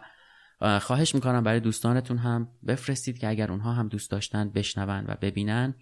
خواهش 0.80 1.14
می‌کنم 1.14 1.44
برای 1.44 1.60
دوستانتون 1.60 2.18
هم 2.18 2.48
بفرستید 2.66 3.18
که 3.18 3.28
اگر 3.28 3.50
اونها 3.50 3.72
هم 3.72 3.88
دوست 3.88 4.10
داشتن 4.10 4.50
بشنون 4.50 5.04
و 5.08 5.14
ببینن. 5.20 5.74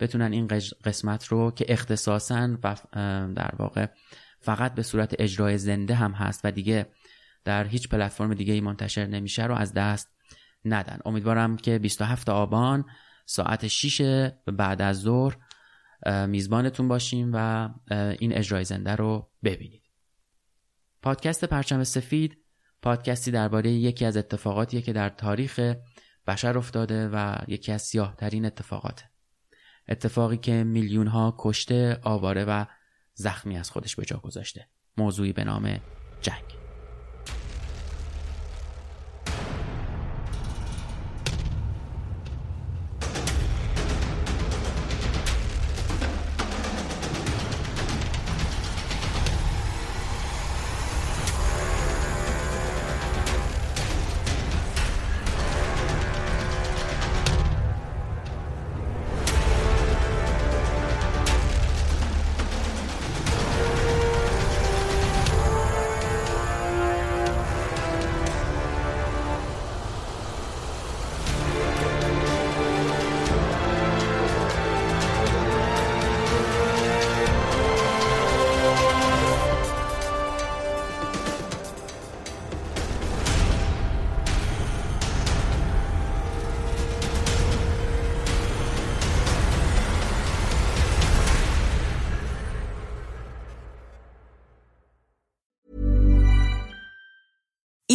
بتونن 0.00 0.32
این 0.32 0.46
قسمت 0.84 1.26
رو 1.26 1.50
که 1.50 1.64
اختصاصا 1.68 2.58
و 2.64 2.76
در 3.34 3.54
واقع 3.58 3.86
فقط 4.40 4.74
به 4.74 4.82
صورت 4.82 5.14
اجرای 5.18 5.58
زنده 5.58 5.94
هم 5.94 6.12
هست 6.12 6.40
و 6.44 6.50
دیگه 6.50 6.86
در 7.44 7.66
هیچ 7.66 7.88
پلتفرم 7.88 8.34
دیگه 8.34 8.52
ای 8.52 8.60
منتشر 8.60 9.06
نمیشه 9.06 9.46
رو 9.46 9.54
از 9.54 9.72
دست 9.72 10.14
ندن. 10.64 10.98
امیدوارم 11.04 11.56
که 11.56 11.78
27 11.78 12.28
آبان 12.28 12.84
ساعت 13.26 13.66
6 13.66 14.30
بعد 14.46 14.82
از 14.82 15.00
ظهر 15.00 15.36
میزبانتون 16.26 16.88
باشیم 16.88 17.30
و 17.34 17.68
این 18.18 18.36
اجرای 18.36 18.64
زنده 18.64 18.96
رو 18.96 19.30
ببینید. 19.44 19.82
پادکست 21.02 21.44
پرچم 21.44 21.84
سفید 21.84 22.38
پادکستی 22.82 23.30
درباره 23.30 23.70
یکی 23.70 24.04
از 24.04 24.16
اتفاقاتیه 24.16 24.82
که 24.82 24.92
در 24.92 25.08
تاریخ 25.08 25.74
بشر 26.26 26.58
افتاده 26.58 27.08
و 27.08 27.36
یکی 27.48 27.72
از 27.72 27.82
سیاه 27.82 28.16
ترین 28.16 28.44
اتفاقاته. 28.44 29.13
اتفاقی 29.88 30.36
که 30.36 30.64
میلیون 30.64 31.06
ها 31.06 31.34
کشته 31.38 32.00
آواره 32.02 32.44
و 32.44 32.64
زخمی 33.14 33.58
از 33.58 33.70
خودش 33.70 33.96
به 33.96 34.04
جا 34.04 34.16
گذاشته. 34.16 34.68
موضوعی 34.96 35.32
به 35.32 35.44
نام 35.44 35.80
جنگ. 36.20 36.63